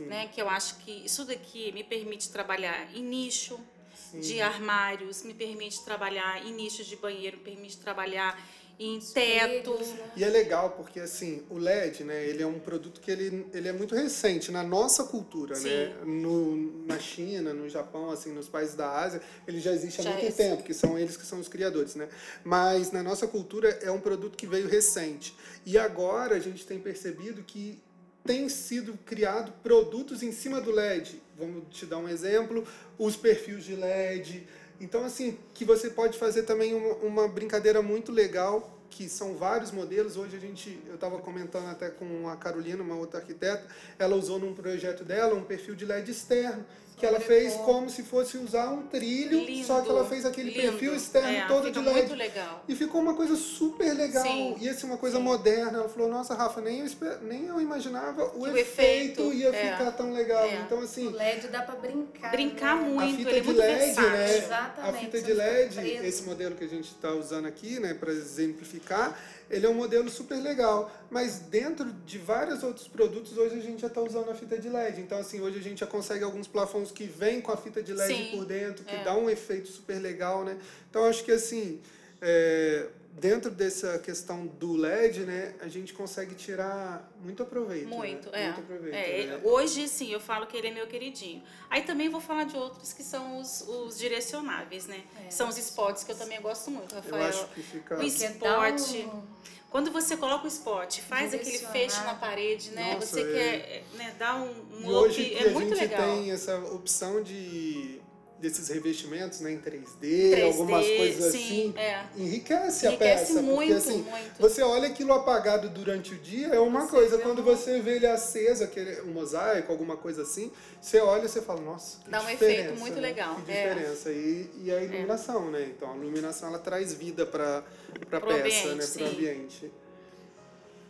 Sim. 0.03 0.09
né? 0.09 0.27
Que 0.33 0.41
eu 0.41 0.49
acho 0.49 0.77
que 0.77 0.91
isso 1.05 1.25
daqui 1.25 1.71
me 1.71 1.83
permite 1.83 2.29
trabalhar 2.29 2.89
em 2.95 3.03
nicho 3.03 3.59
Sim. 3.95 4.19
de 4.19 4.41
armários, 4.41 5.23
me 5.23 5.33
permite 5.33 5.83
trabalhar 5.83 6.45
em 6.45 6.53
nicho 6.53 6.83
de 6.83 6.95
banheiro, 6.95 7.37
me 7.37 7.43
permite 7.43 7.77
trabalhar 7.77 8.37
em 8.83 8.99
teto. 8.99 9.75
né? 9.77 10.11
E 10.15 10.23
é 10.23 10.29
legal 10.29 10.71
porque 10.71 10.99
assim, 10.99 11.43
o 11.51 11.57
LED, 11.59 12.03
né, 12.03 12.25
ele 12.25 12.41
é 12.41 12.47
um 12.47 12.57
produto 12.59 12.99
que 12.99 13.11
ele, 13.11 13.45
ele 13.53 13.67
é 13.67 13.71
muito 13.71 13.93
recente 13.93 14.51
na 14.51 14.63
nossa 14.63 15.03
cultura, 15.03 15.53
Sim. 15.55 15.69
né? 15.69 15.95
No, 16.03 16.85
na 16.87 16.97
China, 16.97 17.53
no 17.53 17.69
Japão, 17.69 18.09
assim, 18.09 18.31
nos 18.33 18.49
países 18.49 18.73
da 18.73 18.89
Ásia, 18.91 19.21
ele 19.47 19.59
já 19.59 19.71
existe 19.71 19.99
há 20.01 20.03
Já 20.05 20.09
muito 20.11 20.23
existe. 20.25 20.41
tempo, 20.41 20.63
que 20.63 20.73
são 20.73 20.97
eles 20.97 21.15
que 21.15 21.25
são 21.27 21.39
os 21.39 21.47
criadores, 21.47 21.93
né? 21.93 22.09
Mas 22.43 22.91
na 22.91 23.03
nossa 23.03 23.27
cultura 23.27 23.69
é 23.83 23.91
um 23.91 23.99
produto 23.99 24.35
que 24.35 24.47
veio 24.47 24.67
recente. 24.67 25.35
E 25.63 25.77
agora 25.77 26.35
a 26.35 26.39
gente 26.39 26.65
tem 26.65 26.79
percebido 26.79 27.43
que 27.43 27.79
tem 28.23 28.47
sido 28.49 28.97
criado 29.05 29.51
produtos 29.63 30.21
em 30.23 30.31
cima 30.31 30.61
do 30.61 30.71
LED. 30.71 31.21
Vamos 31.37 31.63
te 31.71 31.85
dar 31.85 31.97
um 31.97 32.07
exemplo, 32.07 32.65
os 32.97 33.15
perfis 33.15 33.63
de 33.63 33.75
LED. 33.75 34.47
Então, 34.79 35.03
assim, 35.03 35.37
que 35.53 35.65
você 35.65 35.89
pode 35.89 36.17
fazer 36.17 36.43
também 36.43 36.73
uma, 36.73 36.95
uma 36.95 37.27
brincadeira 37.27 37.81
muito 37.81 38.11
legal, 38.11 38.79
que 38.89 39.07
são 39.07 39.35
vários 39.35 39.71
modelos. 39.71 40.17
Hoje 40.17 40.35
a 40.35 40.39
gente, 40.39 40.79
eu 40.87 40.95
estava 40.95 41.19
comentando 41.19 41.67
até 41.67 41.89
com 41.89 42.27
a 42.27 42.35
Carolina, 42.35 42.83
uma 42.83 42.95
outra 42.95 43.19
arquiteta, 43.19 43.65
ela 43.97 44.15
usou 44.15 44.39
num 44.39 44.53
projeto 44.53 45.03
dela 45.03 45.33
um 45.33 45.43
perfil 45.43 45.75
de 45.75 45.85
LED 45.85 46.11
externo, 46.11 46.65
que 47.01 47.05
ela 47.07 47.19
fez 47.19 47.55
como 47.55 47.89
se 47.89 48.03
fosse 48.03 48.37
usar 48.37 48.69
um 48.71 48.83
trilho, 48.83 49.39
Lindo, 49.43 49.65
só 49.65 49.81
que 49.81 49.89
ela 49.89 50.05
fez 50.07 50.23
aquele 50.23 50.51
lindo. 50.51 50.61
perfil 50.61 50.95
externo 50.95 51.29
É, 51.29 51.47
todo 51.47 51.71
de 51.71 51.79
LED. 51.79 51.91
muito 51.97 52.13
legal. 52.13 52.63
E 52.67 52.75
ficou 52.75 53.01
uma 53.01 53.15
coisa 53.15 53.35
super 53.35 53.91
legal. 53.93 54.23
Sim, 54.23 54.55
e 54.61 54.69
assim, 54.69 54.85
uma 54.85 54.97
coisa 54.97 55.17
sim. 55.17 55.23
moderna. 55.23 55.79
Ela 55.79 55.89
falou, 55.89 56.07
nossa, 56.07 56.35
Rafa, 56.35 56.61
nem 56.61 56.79
eu, 56.81 56.85
esper- 56.85 57.17
nem 57.23 57.47
eu 57.47 57.59
imaginava 57.59 58.23
o, 58.35 58.41
o 58.41 58.47
efeito, 58.55 59.21
efeito, 59.23 59.33
ia 59.33 59.49
é. 59.49 59.71
ficar 59.71 59.91
tão 59.93 60.13
legal. 60.13 60.45
É. 60.45 60.57
Então, 60.57 60.79
O 60.79 60.83
assim, 60.83 61.09
LED 61.09 61.47
dá 61.47 61.63
pra 61.63 61.73
brincar. 61.75 62.29
Brincar 62.31 62.75
né? 62.75 62.87
muito. 62.89 63.01
a 63.13 63.17
fita 63.17 63.29
ele 63.31 63.37
é 63.37 63.41
de 63.41 63.45
muito 63.47 63.57
LED, 63.59 63.77
versátil. 63.79 64.09
né? 64.11 64.37
Exatamente, 64.37 64.95
A 64.95 64.99
fita 64.99 65.21
de 65.21 65.33
LED, 65.33 66.05
esse 66.05 66.23
modelo 66.23 66.55
que 66.55 66.63
a 66.63 66.69
gente 66.69 66.85
está 66.91 67.11
usando 67.11 67.47
aqui, 67.47 67.79
né, 67.79 67.95
para 67.95 68.11
exemplificar, 68.11 69.19
ele 69.51 69.65
é 69.65 69.69
um 69.69 69.73
modelo 69.73 70.09
super 70.09 70.41
legal. 70.41 70.91
Mas 71.09 71.39
dentro 71.39 71.91
de 71.91 72.17
vários 72.17 72.63
outros 72.63 72.87
produtos, 72.87 73.37
hoje 73.37 73.55
a 73.57 73.61
gente 73.61 73.81
já 73.81 73.87
está 73.87 74.01
usando 74.01 74.31
a 74.31 74.35
fita 74.35 74.57
de 74.57 74.69
LED. 74.69 75.01
Então, 75.01 75.17
assim, 75.17 75.41
hoje 75.41 75.59
a 75.59 75.61
gente 75.61 75.79
já 75.79 75.87
consegue 75.87 76.23
alguns 76.23 76.47
plafons 76.47 76.91
que 76.91 77.03
vêm 77.03 77.41
com 77.41 77.51
a 77.51 77.57
fita 77.57 77.83
de 77.83 77.93
LED 77.93 78.15
Sim, 78.15 78.37
por 78.37 78.45
dentro, 78.45 78.85
que 78.85 78.95
é. 78.95 79.03
dá 79.03 79.15
um 79.15 79.29
efeito 79.29 79.67
super 79.67 79.99
legal, 79.99 80.43
né? 80.43 80.57
Então, 80.89 81.05
acho 81.05 81.23
que 81.23 81.31
assim, 81.31 81.81
é, 82.21 82.87
dentro 83.13 83.51
dessa 83.51 83.99
questão 83.99 84.47
do 84.47 84.73
LED, 84.73 85.21
né, 85.21 85.53
a 85.59 85.67
gente 85.67 85.93
consegue 85.93 86.33
tirar 86.35 87.11
muito 87.21 87.43
aproveito. 87.43 87.87
né? 87.89 87.95
Muito, 87.95 88.29
é. 88.33 88.45
Muito 88.45 88.59
aproveito. 88.61 88.93
É, 88.93 89.25
né? 89.27 89.41
Hoje, 89.43 89.87
sim, 89.87 90.11
eu 90.11 90.19
falo 90.19 90.47
que 90.47 90.55
ele 90.57 90.67
é 90.67 90.71
meu 90.71 90.87
queridinho. 90.87 91.43
Aí 91.69 91.81
também 91.83 92.09
vou 92.09 92.21
falar 92.21 92.45
de 92.45 92.55
outros 92.57 92.93
que 92.93 93.03
são 93.03 93.39
os, 93.39 93.61
os 93.67 93.97
direcionáveis, 93.97 94.87
né? 94.87 95.03
É. 95.25 95.29
São 95.29 95.49
os 95.49 95.57
spots 95.57 96.03
que 96.03 96.11
eu 96.11 96.17
também 96.17 96.41
gosto 96.41 96.71
muito, 96.71 96.95
Eu 96.95 97.01
Rafael. 97.01 97.23
acho 97.27 97.47
que 97.49 97.61
fica. 97.61 97.97
O 97.99 98.03
spot. 98.03 98.81
um- 99.05 99.23
Quando 99.69 99.89
você 99.89 100.17
coloca 100.17 100.43
o 100.43 100.47
spot, 100.49 100.99
faz 100.99 101.33
aquele 101.33 101.57
fecho 101.59 102.03
na 102.03 102.15
parede, 102.15 102.71
né? 102.71 102.93
Nossa, 102.95 103.05
você 103.07 103.21
é. 103.21 103.23
quer 103.33 103.83
né, 103.97 104.15
dar 104.19 104.35
um, 104.35 104.51
um 104.73 104.89
look, 104.89 105.05
hoje 105.05 105.33
é 105.33 105.47
a 105.47 105.51
muito 105.51 105.69
gente 105.75 105.79
legal. 105.91 106.01
tem 106.17 106.29
essa 106.31 106.57
opção 106.57 107.23
de 107.23 108.00
desses 108.41 108.67
revestimentos 108.69 109.39
né, 109.39 109.51
em 109.51 109.59
3D, 109.59 109.85
3D, 110.01 110.43
algumas 110.45 110.85
coisas 110.85 111.31
sim, 111.31 111.69
assim, 111.69 111.73
é. 111.77 112.05
enriquece, 112.17 112.87
a 112.87 112.89
Enriquece 112.89 113.33
peça. 113.33 113.41
muito, 113.41 113.55
porque 113.57 113.73
assim, 113.73 114.01
muito. 114.01 114.39
você 114.39 114.61
olha 114.63 114.87
aquilo 114.87 115.13
apagado 115.13 115.69
durante 115.69 116.13
o 116.13 116.17
dia, 116.17 116.47
é 116.47 116.59
uma 116.59 116.81
Você 116.81 116.89
coisa. 116.91 117.17
Quando 117.19 117.39
um- 117.39 117.43
você 117.43 117.79
vê 117.81 117.97
ele 117.97 118.07
aceso, 118.07 118.63
aquele, 118.63 119.01
um 119.01 119.13
mosaico, 119.13 119.71
alguma 119.71 119.95
coisa 119.95 120.23
assim, 120.23 120.51
você 120.81 120.99
olha 120.99 121.25
e 121.25 121.29
você 121.29 121.41
fala, 121.41 121.61
nossa, 121.61 121.99
que 122.03 122.09
Dá 122.09 122.19
um 122.21 122.25
diferença, 122.25 122.61
efeito 122.61 122.79
muito 122.79 122.95
né? 122.95 123.01
legal, 123.01 123.35
Que 123.35 123.51
é. 123.51 123.73
diferença. 123.73 124.11
E, 124.11 124.49
e 124.63 124.71
a 124.71 124.81
iluminação, 124.81 125.51
né? 125.51 125.71
Então, 125.75 125.91
a 125.93 125.95
iluminação, 125.95 126.49
ela 126.49 126.59
traz 126.59 126.93
vida 126.93 127.25
para 127.25 127.63
a 128.11 128.19
peça, 128.21 128.69
ambiente, 128.69 128.75
né? 128.75 128.87
Para 128.87 129.03
o 129.03 129.07
ambiente. 129.07 129.71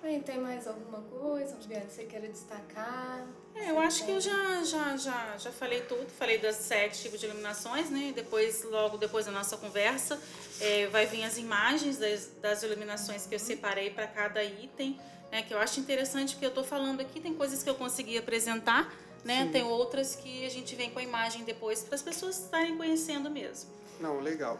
Aí, 0.03 0.19
tem 0.21 0.39
mais 0.39 0.65
alguma 0.67 1.01
coisa, 1.01 1.55
Biane, 1.67 1.85
que 1.85 1.93
você 1.93 2.03
queira 2.05 2.27
destacar? 2.27 3.27
É, 3.55 3.71
eu 3.71 3.79
acho 3.79 4.05
que 4.05 4.11
eu 4.11 4.21
já, 4.21 4.63
já, 4.63 4.97
já, 4.97 5.37
já 5.37 5.51
falei 5.51 5.81
tudo, 5.81 6.07
falei 6.17 6.37
das 6.37 6.55
sete 6.55 7.01
tipos 7.01 7.19
de 7.19 7.25
iluminações, 7.25 7.89
né? 7.89 8.11
Depois, 8.15 8.63
logo 8.63 8.97
depois 8.97 9.25
da 9.25 9.31
nossa 9.31 9.57
conversa, 9.57 10.19
é, 10.59 10.87
vai 10.87 11.05
vir 11.05 11.23
as 11.23 11.37
imagens 11.37 11.97
das, 11.97 12.29
das 12.41 12.63
iluminações 12.63 13.25
que 13.25 13.35
eu 13.35 13.39
separei 13.39 13.89
para 13.89 14.07
cada 14.07 14.43
item, 14.43 14.99
né? 15.31 15.43
Que 15.43 15.53
eu 15.53 15.59
acho 15.59 15.79
interessante, 15.79 16.33
porque 16.33 16.45
eu 16.45 16.49
estou 16.49 16.63
falando 16.63 17.01
aqui, 17.01 17.19
tem 17.19 17.33
coisas 17.33 17.61
que 17.61 17.69
eu 17.69 17.75
consegui 17.75 18.17
apresentar, 18.17 18.93
né? 19.23 19.45
Sim. 19.45 19.51
Tem 19.51 19.63
outras 19.63 20.15
que 20.15 20.45
a 20.45 20.49
gente 20.49 20.75
vem 20.75 20.89
com 20.89 20.99
a 20.99 21.03
imagem 21.03 21.43
depois 21.43 21.83
para 21.83 21.95
as 21.95 22.01
pessoas 22.01 22.39
estarem 22.39 22.77
conhecendo 22.77 23.29
mesmo. 23.29 23.69
Não, 23.99 24.19
legal. 24.19 24.59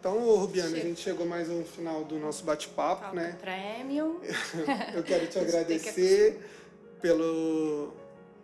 Então, 0.00 0.18
Rubiana, 0.36 0.76
a 0.76 0.80
gente 0.80 1.00
chegou 1.00 1.24
mais 1.24 1.48
ao 1.48 1.62
final 1.62 2.02
do 2.04 2.18
nosso 2.18 2.42
bate-papo, 2.44 3.14
né? 3.14 3.38
prêmio. 3.40 4.20
Eu 4.92 5.04
quero 5.04 5.28
te 5.28 5.38
agradecer 5.38 6.40
pelo, 7.00 7.92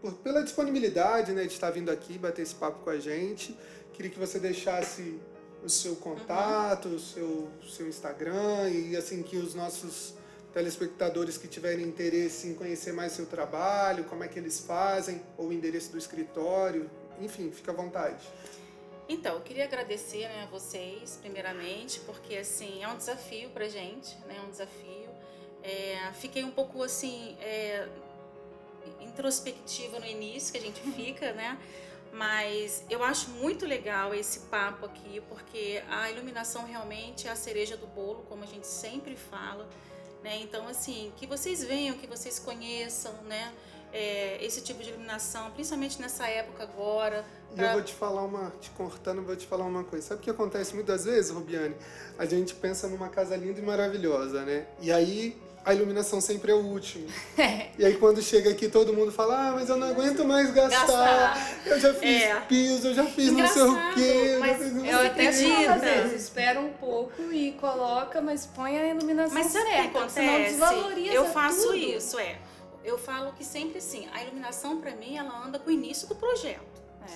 por- 0.01 0.15
pela 0.15 0.43
disponibilidade 0.43 1.33
né, 1.33 1.43
de 1.43 1.53
estar 1.53 1.71
vindo 1.71 1.91
aqui 1.91 2.19
bater 2.19 2.43
esse 2.43 2.55
papo 2.55 2.83
com 2.85 2.91
a 2.91 2.99
gente. 2.99 3.57
Queria 3.93 4.11
que 4.11 4.19
você 4.19 4.39
deixasse 4.39 5.19
o 5.65 5.69
seu 5.69 5.97
contato, 5.97 6.89
o 6.89 6.99
seu, 7.01 7.51
seu 7.69 7.89
Instagram 7.89 8.71
e 8.71 8.97
assim 8.97 9.23
que 9.23 9.37
os 9.37 9.55
nossos 9.55 10.15
telespectadores 10.53 11.37
que 11.37 11.47
tiverem 11.49 11.85
interesse 11.85 12.49
em 12.49 12.55
conhecer 12.55 12.93
mais 12.93 13.13
seu 13.13 13.27
trabalho, 13.27 14.05
como 14.05 14.25
é 14.25 14.29
que 14.29 14.39
eles 14.39 14.61
fazem, 14.61 15.21
ou 15.37 15.49
o 15.49 15.53
endereço 15.53 15.93
do 15.93 15.99
escritório, 15.99 16.89
enfim, 17.21 17.51
fica 17.51 17.73
à 17.73 17.75
vontade. 17.75 18.25
Então, 19.09 19.35
eu 19.35 19.41
queria 19.41 19.65
agradecer 19.65 20.29
né, 20.29 20.45
a 20.45 20.47
vocês, 20.47 21.19
primeiramente, 21.21 22.01
porque 22.01 22.37
assim 22.37 22.83
é 22.83 22.89
um 22.89 22.97
desafio 22.97 23.49
pra 23.51 23.67
gente, 23.67 24.15
né? 24.27 24.37
É 24.39 24.43
um 24.43 24.51
desafio. 24.51 25.09
É, 25.63 26.13
fiquei 26.13 26.45
um 26.45 26.51
pouco 26.51 26.83
assim 26.83 27.37
é, 27.41 27.89
introspectiva 29.23 29.99
no 29.99 30.07
início, 30.07 30.53
que 30.53 30.59
a 30.59 30.61
gente 30.61 30.81
fica, 30.93 31.33
né? 31.33 31.59
Mas 32.13 32.85
eu 32.89 33.03
acho 33.05 33.31
muito 33.31 33.67
legal 33.67 34.15
esse 34.15 34.41
papo 34.41 34.87
aqui, 34.87 35.21
porque 35.29 35.83
a 35.91 36.11
iluminação 36.11 36.65
realmente 36.65 37.27
é 37.29 37.31
a 37.31 37.37
cereja 37.37 37.77
do 37.77 37.87
bolo, 37.87 38.25
como 38.29 38.45
a 38.45 38.47
gente 38.47 38.67
sempre 38.67 39.15
fala. 39.17 39.69
Né? 40.23 40.39
Então, 40.41 40.67
assim, 40.67 41.13
que 41.17 41.27
vocês 41.27 41.63
venham, 41.63 41.97
que 41.97 42.07
vocês 42.07 42.39
conheçam, 42.39 43.13
né? 43.25 43.53
É, 43.93 44.39
esse 44.45 44.61
tipo 44.63 44.83
de 44.83 44.91
iluminação, 44.91 45.51
principalmente 45.53 46.01
nessa 46.01 46.27
época 46.29 46.63
agora. 46.65 47.25
E 47.53 47.55
pra- 47.57 47.67
eu 47.69 47.73
vou 47.75 47.83
te 47.83 47.95
falar 47.95 48.23
uma, 48.23 48.51
te 48.61 48.69
cortando, 48.71 49.23
vou 49.23 49.37
te 49.37 49.47
falar 49.47 49.65
uma 49.65 49.85
coisa. 49.85 50.09
Sabe 50.09 50.21
o 50.21 50.25
que 50.25 50.29
acontece 50.31 50.75
muitas 50.75 51.05
vezes, 51.05 51.31
Rubiane? 51.31 51.75
A 52.19 52.27
gente 52.27 52.55
pensa 52.55 52.87
numa 52.89 53.09
casa 53.09 53.35
linda 53.37 53.61
e 53.61 53.63
maravilhosa, 53.63 54.45
né? 54.45 54.67
E 54.81 54.91
aí 54.93 55.41
a 55.65 55.75
iluminação 55.75 56.21
sempre 56.21 56.51
é 56.53 56.55
o 56.55 56.59
último. 56.65 57.07
E 57.79 57.85
aí 57.85 57.95
quando 57.97 58.21
chega 58.21 58.51
aqui 58.51 58.69
todo 58.69 58.93
mundo 58.93 59.13
fala, 59.13 59.49
ah, 59.49 59.53
mas 59.53 59.69
eu 59.69 59.77
não 59.77 59.89
aguento 59.89 60.25
mais 60.25 60.53
gastar. 60.53 60.87
Gastar. 60.87 61.59
Eu 61.67 61.79
já 61.81 61.95
fiz 61.95 62.23
É. 62.23 62.41
piso, 62.41 62.89
eu 62.89 62.95
já 62.95 63.05
fiz 63.05 63.31
não 63.33 63.47
sei 63.49 63.63
o 63.63 63.67
Engraçado, 63.69 63.95
quê. 63.95 64.01
eu 64.35 64.41
mas 64.41 64.61
eu 64.61 64.81
sei 64.81 64.93
o 64.95 65.07
até 65.07 65.31
quê." 65.33 65.55
falo, 65.65 65.71
às 65.71 65.81
vezes, 65.81 66.23
espera 66.25 66.61
um 66.61 66.71
pouco 66.71 67.23
e 67.33 67.53
coloca, 67.53 68.21
mas 68.21 68.47
põe 68.47 68.77
a 68.79 68.89
iluminação 68.89 69.35
Mas 69.35 69.47
sabe 69.47 69.65
o 69.65 69.69
que 69.69 69.77
certa, 69.77 70.09
senão 70.09 70.29
acontece? 70.35 70.51
desvaloriza 70.57 71.13
Eu 71.15 71.25
faço 71.27 71.63
tudo. 71.63 71.77
isso, 71.77 72.19
é. 72.19 72.37
Eu 72.85 72.99
falo 72.99 73.33
que 73.33 73.45
sempre 73.45 73.79
assim, 73.79 74.09
a 74.13 74.23
iluminação 74.23 74.81
para 74.81 74.93
mim 74.93 75.17
ela 75.17 75.47
anda 75.47 75.59
com 75.59 75.69
o 75.69 75.73
início 75.73 76.09
do 76.09 76.15
projeto, 76.17 76.63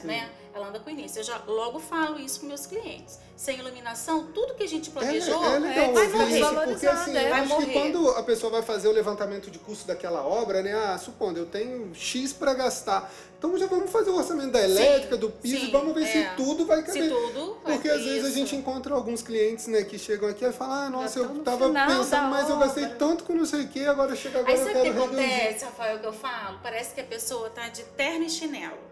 É. 0.03 0.07
né? 0.07 0.31
Ela 0.55 0.69
anda 0.69 0.79
com 0.81 0.91
início. 0.91 1.19
Eu 1.21 1.25
já 1.25 1.41
logo 1.47 1.79
falo 1.81 2.19
isso 2.21 2.41
com 2.41 2.47
meus 2.47 2.67
clientes. 2.67 3.19
Sem 3.35 3.59
iluminação, 3.59 4.27
tudo 4.35 4.55
que 4.55 4.63
a 4.63 4.69
gente 4.69 4.91
É, 4.91 4.93
planejou 4.93 5.45
é 5.45 5.59
legal 5.59 5.93
vai 5.95 6.09
morrer. 6.09 6.39
isso, 6.39 6.55
porque 6.55 6.87
assim, 6.87 7.17
é, 7.17 7.31
eu 7.31 7.35
acho 7.35 7.43
que 7.45 7.49
morrer. 7.67 7.73
quando 7.73 8.11
a 8.11 8.23
pessoa 8.23 8.53
vai 8.53 8.63
fazer 8.63 8.87
o 8.89 8.93
levantamento 8.93 9.51
de 9.51 9.59
custo 9.59 9.87
daquela 9.87 10.23
obra, 10.25 10.63
né? 10.63 10.75
Ah, 10.75 10.99
supondo, 10.99 11.39
eu 11.39 11.47
tenho 11.47 11.93
X 11.95 12.33
para 12.35 12.53
gastar. 12.55 13.11
Então 13.39 13.57
já 13.59 13.67
vamos 13.67 13.91
fazer 13.91 14.11
o 14.11 14.17
orçamento 14.17 14.53
da 14.53 14.61
elétrica, 14.63 15.17
do 15.17 15.29
piso, 15.31 15.65
sim, 15.67 15.73
vamos 15.73 15.93
ver 15.95 16.05
é. 16.05 16.07
se 16.07 16.37
tudo 16.37 16.65
vai 16.67 16.81
Se 16.83 16.87
caber. 16.87 17.09
tudo, 17.09 17.59
vai 17.65 17.73
Porque 17.75 17.89
às 17.89 18.05
vezes 18.05 18.25
a 18.25 18.29
isso. 18.29 18.37
gente 18.39 18.55
encontra 18.55 18.95
alguns 18.95 19.23
clientes, 19.23 19.67
né, 19.67 19.83
que 19.83 19.99
chegam 19.99 20.29
aqui 20.29 20.45
e 20.45 20.53
falam, 20.53 20.75
ah, 20.87 20.91
nossa, 20.91 21.19
eu 21.19 21.29
no 21.29 21.43
tava 21.43 21.69
pensando, 21.73 22.29
mas 22.31 22.49
eu 22.49 22.59
gastei 22.59 22.85
obra." 22.85 22.97
tanto 22.97 23.25
com 23.25 23.33
não 23.35 23.47
sei 23.47 23.63
o 23.63 23.69
que, 23.69 23.85
agora 23.87 24.15
chega 24.15 24.39
agora 24.41 24.53
Aí 24.53 24.61
eu 24.61 24.67
sabe 24.67 24.79
o 24.79 24.83
que 24.83 24.91
quero 24.93 25.05
reduzir. 25.07 25.25
acontece, 25.25 25.65
Rafael, 25.65 25.99
que 25.99 26.07
eu 26.07 26.13
falo? 26.13 26.61
Parece 26.63 26.95
que 26.95 27.01
a 27.01 27.05
pessoa 27.05 27.49
tá 27.51 27.69
de 27.69 27.83
terno 27.83 28.25
e 28.27 28.31
chinelo. 28.31 28.92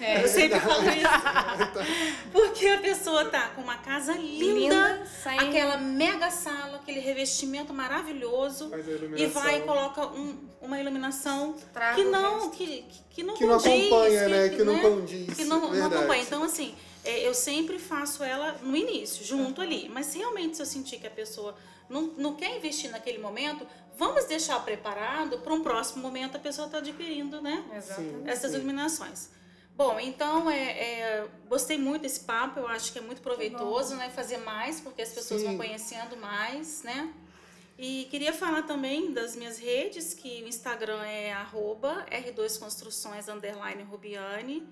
É. 0.00 0.22
Eu 0.24 0.28
sempre 0.28 0.58
falo 0.60 0.82
isso. 0.84 2.30
Porque 2.32 2.66
a 2.68 2.78
pessoa 2.78 3.24
tá 3.26 3.48
com 3.50 3.60
uma 3.60 3.76
casa 3.76 4.12
linda, 4.14 4.44
Linda, 4.54 5.06
sem... 5.22 5.38
aquela 5.38 5.76
mega 5.76 6.30
sala, 6.30 6.76
aquele 6.76 7.00
revestimento 7.00 7.72
maravilhoso. 7.72 8.70
E 9.16 9.26
vai 9.26 9.58
e 9.58 9.60
coloca 9.62 10.06
um- 10.06 10.48
uma 10.60 10.78
iluminação 10.80 11.54
Traga 11.72 11.96
que 11.96 12.04
não, 12.04 12.50
que, 12.50 12.66
que, 12.66 13.00
que 13.10 13.22
não 13.22 13.34
que 13.34 13.44
não 13.46 13.58
condiz, 13.58 13.76
acompanha, 13.86 14.28
né, 14.28 14.48
que 14.48 14.64
não 14.64 14.74
né? 14.74 14.80
condiz. 14.80 15.36
que 15.36 15.44
não, 15.44 15.72
não 15.72 15.86
acompanha. 15.86 16.22
Então, 16.22 16.42
assim, 16.42 16.74
é, 17.04 17.26
eu 17.26 17.34
sempre 17.34 17.78
faço 17.78 18.22
ela 18.22 18.56
no 18.62 18.76
início, 18.76 19.24
junto 19.24 19.60
ali. 19.60 19.88
Mas 19.92 20.14
realmente, 20.14 20.56
se 20.56 20.62
eu 20.62 20.66
sentir 20.66 20.98
que 20.98 21.06
a 21.06 21.10
pessoa 21.10 21.54
não, 21.88 22.02
não 22.16 22.34
quer 22.34 22.56
investir 22.56 22.90
naquele 22.90 23.18
momento, 23.18 23.66
vamos 23.96 24.24
deixar 24.26 24.58
preparado 24.64 25.38
para 25.38 25.52
um 25.52 25.62
próximo 25.62 26.02
momento 26.02 26.36
a 26.36 26.40
pessoa 26.40 26.66
está 26.66 26.78
adquirindo, 26.78 27.40
né? 27.42 27.64
Exatamente. 27.76 28.28
Essas 28.30 28.54
iluminações. 28.54 29.30
Bom, 29.80 29.98
então 29.98 30.50
é, 30.50 30.72
é, 30.72 31.28
gostei 31.48 31.78
muito 31.78 32.02
desse 32.02 32.20
papo, 32.20 32.60
eu 32.60 32.68
acho 32.68 32.92
que 32.92 32.98
é 32.98 33.00
muito 33.00 33.22
proveitoso, 33.22 33.96
né? 33.96 34.10
Fazer 34.10 34.36
mais, 34.36 34.78
porque 34.78 35.00
as 35.00 35.08
pessoas 35.08 35.40
Sim. 35.40 35.46
vão 35.46 35.56
conhecendo 35.56 36.18
mais, 36.18 36.82
né? 36.82 37.10
E 37.78 38.06
queria 38.10 38.34
falar 38.34 38.64
também 38.64 39.14
das 39.14 39.34
minhas 39.34 39.56
redes, 39.56 40.12
que 40.12 40.42
o 40.42 40.46
Instagram 40.46 41.02
é 41.04 41.32
arroba 41.32 42.04
R2Construções 42.10 43.26
underline 43.34 43.82
Rubiane 43.84 44.68